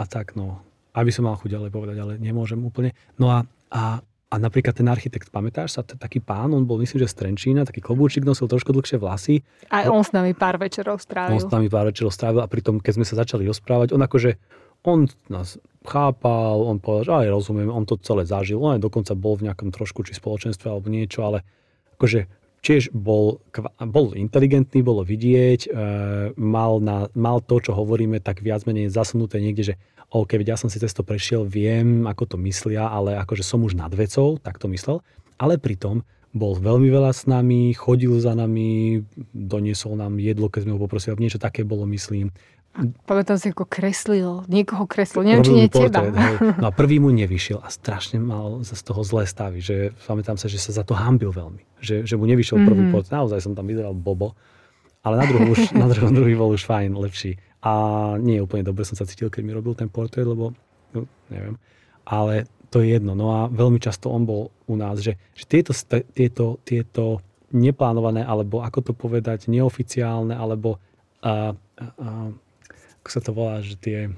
a 0.00 0.04
tak, 0.08 0.32
no, 0.36 0.64
aby 0.96 1.12
som 1.12 1.28
mal 1.28 1.36
chuť 1.36 1.52
ďalej 1.52 1.70
povedať, 1.72 1.96
ale 2.00 2.16
nemôžem 2.16 2.60
úplne. 2.60 2.96
No 3.20 3.28
a, 3.28 3.44
a 3.68 4.00
a 4.30 4.38
napríklad 4.38 4.78
ten 4.78 4.86
architekt, 4.86 5.34
pamätáš 5.34 5.74
sa, 5.74 5.82
taký 5.82 6.22
pán, 6.22 6.54
on 6.54 6.62
bol 6.62 6.78
myslím, 6.78 7.02
že 7.02 7.10
z 7.10 7.14
Trenčína, 7.18 7.66
taký 7.66 7.82
klobúčik, 7.82 8.22
nosil 8.22 8.46
trošku 8.46 8.70
dlhšie 8.70 9.02
vlasy. 9.02 9.42
A 9.74 9.90
on 9.90 10.06
s 10.06 10.14
nami 10.14 10.38
pár 10.38 10.54
večerov 10.54 11.02
strávil. 11.02 11.34
On 11.34 11.42
s 11.42 11.50
nami 11.50 11.66
pár 11.66 11.90
večerov 11.90 12.14
strávil 12.14 12.38
a 12.38 12.46
pritom, 12.46 12.78
keď 12.78 13.02
sme 13.02 13.06
sa 13.10 13.18
začali 13.18 13.42
rozprávať, 13.50 13.90
on 13.90 14.06
akože, 14.06 14.38
on 14.86 15.10
nás 15.26 15.58
chápal, 15.82 16.62
on 16.62 16.78
povedal, 16.78 17.04
že 17.04 17.12
aj 17.26 17.28
rozumiem, 17.42 17.74
on 17.74 17.82
to 17.82 17.98
celé 17.98 18.22
zažil, 18.22 18.62
on 18.62 18.78
aj 18.78 18.86
dokonca 18.86 19.18
bol 19.18 19.34
v 19.34 19.50
nejakom 19.50 19.74
trošku 19.74 20.06
či 20.06 20.14
spoločenstve 20.14 20.70
alebo 20.70 20.86
niečo, 20.86 21.26
ale 21.26 21.42
akože 21.98 22.30
tiež 22.60 22.92
bol, 22.92 23.40
bol 23.88 24.12
inteligentný, 24.12 24.84
bolo 24.84 25.00
vidieť, 25.00 25.60
e, 25.64 25.70
mal, 26.36 26.78
na, 26.78 27.08
mal 27.16 27.40
to, 27.40 27.56
čo 27.58 27.72
hovoríme, 27.72 28.20
tak 28.20 28.44
viac 28.44 28.68
menej 28.68 28.92
zasunuté 28.92 29.40
niekde, 29.40 29.74
že 29.74 29.74
OK, 30.10 30.42
ja 30.42 30.58
som 30.58 30.66
si 30.66 30.82
cez 30.82 30.90
to 30.90 31.06
prešiel, 31.06 31.46
viem, 31.46 32.02
ako 32.10 32.34
to 32.34 32.36
myslia, 32.42 32.90
ale 32.90 33.14
akože 33.22 33.46
som 33.46 33.62
už 33.62 33.78
nad 33.78 33.94
vecou, 33.94 34.42
tak 34.42 34.58
to 34.58 34.66
myslel. 34.66 35.06
Ale 35.38 35.54
pritom 35.54 36.02
bol 36.34 36.58
veľmi 36.58 36.90
veľa 36.90 37.10
s 37.14 37.30
nami, 37.30 37.74
chodil 37.74 38.18
za 38.18 38.34
nami, 38.34 39.02
doniesol 39.34 39.98
nám 39.98 40.18
jedlo, 40.18 40.50
keď 40.50 40.66
sme 40.66 40.74
ho 40.74 40.82
poprosili, 40.82 41.18
niečo 41.18 41.42
také 41.42 41.62
bolo, 41.62 41.86
myslím. 41.90 42.34
Pamätám 43.02 43.34
si, 43.34 43.50
ako 43.50 43.66
kreslil, 43.66 44.46
niekoho 44.46 44.86
kreslil, 44.86 45.26
neviem, 45.26 45.42
či 45.42 45.54
nie 45.58 45.66
teba. 45.66 46.06
No 46.62 46.70
a 46.70 46.72
prvý 46.74 47.02
mu 47.02 47.10
nevyšiel 47.10 47.58
a 47.58 47.66
strašne 47.66 48.22
mal 48.22 48.62
z 48.62 48.78
toho 48.86 49.02
zlé 49.02 49.26
stavy, 49.26 49.58
že 49.58 49.90
pamätám 50.06 50.38
sa, 50.38 50.46
že 50.46 50.62
sa 50.62 50.70
za 50.70 50.86
to 50.86 50.94
hambil 50.94 51.34
veľmi, 51.34 51.66
že, 51.82 52.06
že 52.06 52.14
mu 52.14 52.30
nevyšiel 52.30 52.62
prvý 52.62 52.86
mm-hmm. 52.86 52.94
portrét, 52.94 53.14
naozaj 53.18 53.42
som 53.42 53.58
tam 53.58 53.66
vyzeral 53.66 53.90
bobo, 53.90 54.38
ale 55.02 55.18
na 55.18 55.26
druhom, 55.26 55.50
už, 55.50 55.74
na 55.74 55.90
druhom 55.90 56.14
druhý 56.14 56.38
bol 56.38 56.54
už 56.54 56.62
fajn, 56.62 56.94
lepší. 56.94 57.42
A 57.60 57.72
nie 58.16 58.40
úplne 58.40 58.64
dobre 58.64 58.88
som 58.88 58.96
sa 58.96 59.04
cítil, 59.04 59.28
keď 59.28 59.42
mi 59.44 59.52
robil 59.52 59.76
ten 59.76 59.92
portrét, 59.92 60.24
lebo 60.24 60.56
no, 60.96 61.04
neviem. 61.28 61.60
Ale 62.08 62.48
to 62.72 62.80
je 62.80 62.96
jedno. 62.96 63.12
No 63.12 63.26
a 63.36 63.40
veľmi 63.52 63.82
často 63.82 64.08
on 64.08 64.24
bol 64.24 64.48
u 64.64 64.74
nás, 64.78 65.02
že, 65.02 65.18
že 65.36 65.44
tieto, 65.44 65.72
tieto, 66.14 66.56
tieto 66.64 67.20
neplánované, 67.50 68.22
alebo 68.22 68.62
ako 68.62 68.90
to 68.90 68.92
povedať, 68.94 69.50
neoficiálne, 69.50 70.32
alebo 70.32 70.78
a, 71.20 71.52
a, 71.52 71.86
ako 73.02 73.08
sa 73.10 73.20
to 73.20 73.30
volá, 73.34 73.58
že 73.60 73.76
tie 73.76 74.08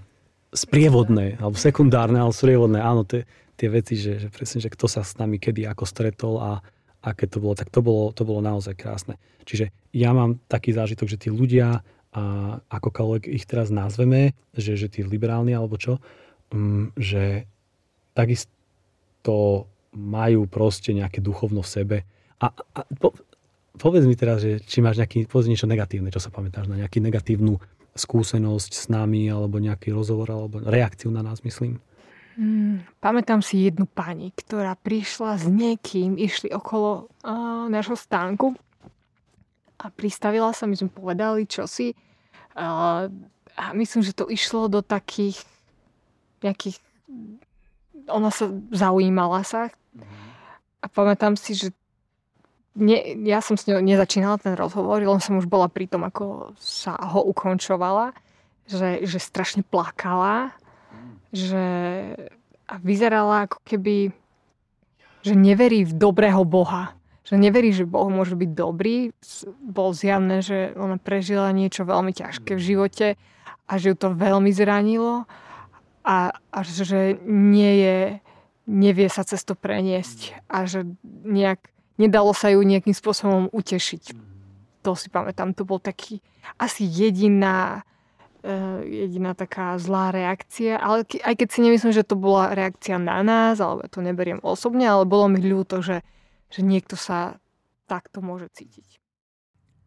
sprievodné, 0.53 1.41
alebo 1.41 1.57
sekundárne, 1.57 2.21
ale 2.21 2.37
sprievodné, 2.37 2.79
áno, 2.79 3.09
tie, 3.09 3.25
tie 3.57 3.73
veci, 3.73 3.97
že, 3.97 4.21
že 4.21 4.29
presne, 4.29 4.61
že 4.61 4.69
kto 4.69 4.85
sa 4.85 5.01
s 5.01 5.17
nami 5.17 5.41
kedy 5.41 5.65
ako 5.65 5.89
stretol 5.89 6.37
a 6.39 6.61
aké 7.03 7.27
to 7.27 7.43
bolo, 7.43 7.57
tak 7.57 7.73
to 7.73 7.83
bolo, 7.83 8.15
to 8.15 8.23
bolo 8.23 8.45
naozaj 8.45 8.77
krásne. 8.79 9.19
Čiže 9.43 9.75
ja 9.97 10.15
mám 10.15 10.39
taký 10.47 10.71
zážitok, 10.77 11.09
že 11.11 11.19
tí 11.19 11.29
ľudia 11.33 11.83
a 12.13 12.23
akokoľvek 12.69 13.33
ich 13.33 13.49
teraz 13.49 13.73
nazveme, 13.73 14.37
že, 14.53 14.77
že 14.77 14.93
tí 14.93 15.01
liberálni 15.01 15.57
alebo 15.57 15.81
čo, 15.81 15.97
um, 16.53 16.93
že 16.93 17.49
takisto 18.13 19.65
majú 19.97 20.45
proste 20.45 20.93
nejaké 20.93 21.25
duchovno 21.25 21.65
v 21.65 21.73
sebe. 21.73 21.99
A, 22.41 22.53
a 22.53 22.81
po, 23.01 23.17
povedz 23.81 24.05
mi 24.05 24.17
teraz, 24.17 24.45
že 24.45 24.61
či 24.61 24.85
máš 24.85 25.01
nejaký, 25.01 25.25
povedz 25.25 25.49
niečo 25.49 25.69
negatívne, 25.69 26.13
čo 26.13 26.21
sa 26.21 26.29
pamätáš 26.29 26.69
na 26.69 26.81
nejakú 26.81 27.01
negatívnu 27.01 27.57
skúsenosť 27.93 28.73
s 28.73 28.85
nami, 28.89 29.29
alebo 29.29 29.61
nejaký 29.61 29.93
rozhovor, 29.93 30.29
alebo 30.33 30.61
reakciu 30.65 31.13
na 31.13 31.21
nás, 31.21 31.45
myslím. 31.45 31.77
Hmm, 32.41 32.81
pamätám 33.05 33.45
si 33.45 33.69
jednu 33.69 33.85
pani, 33.85 34.33
ktorá 34.33 34.73
prišla 34.81 35.37
s 35.37 35.45
niekým, 35.45 36.17
išli 36.17 36.49
okolo 36.49 37.13
uh, 37.21 37.69
nášho 37.69 37.93
stánku 37.93 38.57
a 39.83 39.91
pristavila 39.91 40.55
sa, 40.55 40.71
my 40.71 40.79
sme 40.79 40.91
povedali 40.95 41.45
čosi 41.45 41.93
a, 42.55 43.07
a 43.59 43.65
myslím, 43.75 44.07
že 44.07 44.15
to 44.15 44.31
išlo 44.31 44.71
do 44.71 44.81
takých 44.81 45.43
nejakých 46.43 46.79
ona 48.11 48.35
sa 48.35 48.51
zaujímala 48.75 49.47
sa. 49.47 49.71
A 50.83 50.87
pamätám 50.91 51.39
si, 51.39 51.55
že 51.55 51.71
ne, 52.75 52.99
ja 53.23 53.39
som 53.39 53.55
s 53.55 53.69
ňou 53.71 53.79
nezačínala 53.79 54.43
ten 54.43 54.59
rozhovor, 54.59 54.99
len 54.99 55.23
som 55.23 55.39
už 55.39 55.47
bola 55.47 55.71
pri 55.71 55.87
tom, 55.87 56.03
ako 56.03 56.57
sa 56.59 56.99
ho 56.99 57.23
ukončovala, 57.31 58.11
že, 58.67 59.07
že 59.07 59.23
strašne 59.23 59.63
plakala, 59.63 60.51
že 61.31 61.63
a 62.67 62.75
vyzerala 62.81 63.47
ako 63.47 63.59
keby, 63.69 64.11
že 65.23 65.35
neverí 65.37 65.85
v 65.85 65.93
dobrého 65.93 66.43
Boha 66.43 66.97
že 67.23 67.39
neverí, 67.39 67.71
že 67.71 67.87
Boh 67.87 68.11
môže 68.11 68.35
byť 68.35 68.51
dobrý. 68.51 69.15
Bol 69.63 69.95
zjavné, 69.95 70.43
že 70.43 70.75
ona 70.75 70.99
prežila 70.99 71.55
niečo 71.55 71.87
veľmi 71.87 72.11
ťažké 72.11 72.59
v 72.59 72.63
živote 72.63 73.09
a 73.67 73.73
že 73.79 73.95
ju 73.95 73.97
to 73.97 74.11
veľmi 74.11 74.51
zranilo 74.51 75.31
a, 76.03 76.35
a 76.35 76.59
že 76.67 77.23
nie 77.25 77.73
je, 77.79 77.99
nevie 78.67 79.07
sa 79.07 79.23
cez 79.23 79.47
to 79.47 79.55
preniesť 79.55 80.35
a 80.51 80.67
že 80.67 80.83
nejak, 81.07 81.71
nedalo 81.99 82.35
sa 82.35 82.51
ju 82.51 82.59
nejakým 82.67 82.95
spôsobom 82.95 83.47
utešiť. 83.55 84.19
To 84.83 84.99
si 84.99 85.07
pamätám, 85.07 85.55
to 85.55 85.63
bol 85.63 85.79
taký 85.79 86.19
asi 86.59 86.83
jediná 86.83 87.87
uh, 88.43 88.83
jediná 88.83 89.39
taká 89.39 89.79
zlá 89.79 90.11
reakcia, 90.11 90.75
ale 90.75 91.07
aj 91.23 91.35
keď 91.39 91.49
si 91.55 91.61
nemyslím, 91.63 91.95
že 91.95 92.03
to 92.03 92.19
bola 92.19 92.51
reakcia 92.51 92.99
na 92.99 93.23
nás, 93.23 93.63
alebo 93.63 93.87
to 93.87 94.03
neberiem 94.03 94.43
osobne, 94.43 94.91
ale 94.91 95.07
bolo 95.07 95.31
mi 95.31 95.39
ľúto, 95.39 95.79
že 95.79 96.03
že 96.53 96.61
niekto 96.61 96.95
sa 96.95 97.41
takto 97.89 98.21
môže 98.21 98.53
cítiť. 98.53 99.01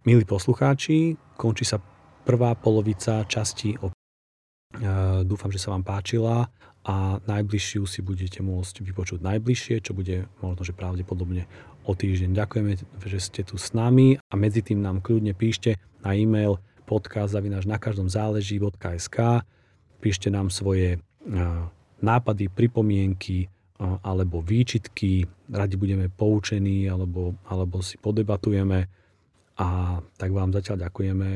Milí 0.05 0.25
poslucháči, 0.25 1.17
končí 1.37 1.65
sa 1.65 1.77
prvá 2.25 2.57
polovica 2.57 3.21
časti 3.25 3.77
o 3.81 3.93
Dúfam, 5.23 5.55
že 5.55 5.61
sa 5.61 5.71
vám 5.71 5.87
páčila 5.87 6.51
a 6.83 7.15
najbližšiu 7.23 7.87
si 7.87 8.03
budete 8.03 8.43
môcť 8.43 8.83
vypočuť 8.83 9.23
najbližšie, 9.23 9.79
čo 9.79 9.95
bude 9.95 10.27
možno, 10.43 10.67
že 10.67 10.75
pravdepodobne 10.75 11.47
o 11.87 11.95
týždeň. 11.95 12.35
Ďakujeme, 12.35 12.71
že 13.07 13.19
ste 13.23 13.41
tu 13.47 13.55
s 13.55 13.71
nami 13.71 14.19
a 14.19 14.33
medzi 14.35 14.59
tým 14.59 14.83
nám 14.83 14.99
kľudne 14.99 15.31
píšte 15.31 15.79
na 16.03 16.11
e-mail 16.11 16.59
podcast 16.83 17.31
zavináč 17.31 17.63
na 17.63 17.79
každom 17.79 18.11
záleží.sk. 18.11 19.47
Píšte 20.03 20.27
nám 20.27 20.51
svoje 20.51 20.99
nápady, 22.03 22.51
pripomienky 22.51 23.47
alebo 23.79 24.39
výčitky. 24.39 25.27
Radi 25.51 25.75
budeme 25.75 26.07
poučení 26.07 26.87
alebo, 26.87 27.35
alebo 27.51 27.83
si 27.83 27.99
podebatujeme. 27.99 28.79
A 29.55 29.67
tak 30.19 30.31
vám 30.35 30.51
zatiaľ 30.51 30.87
ďakujeme 30.87 31.29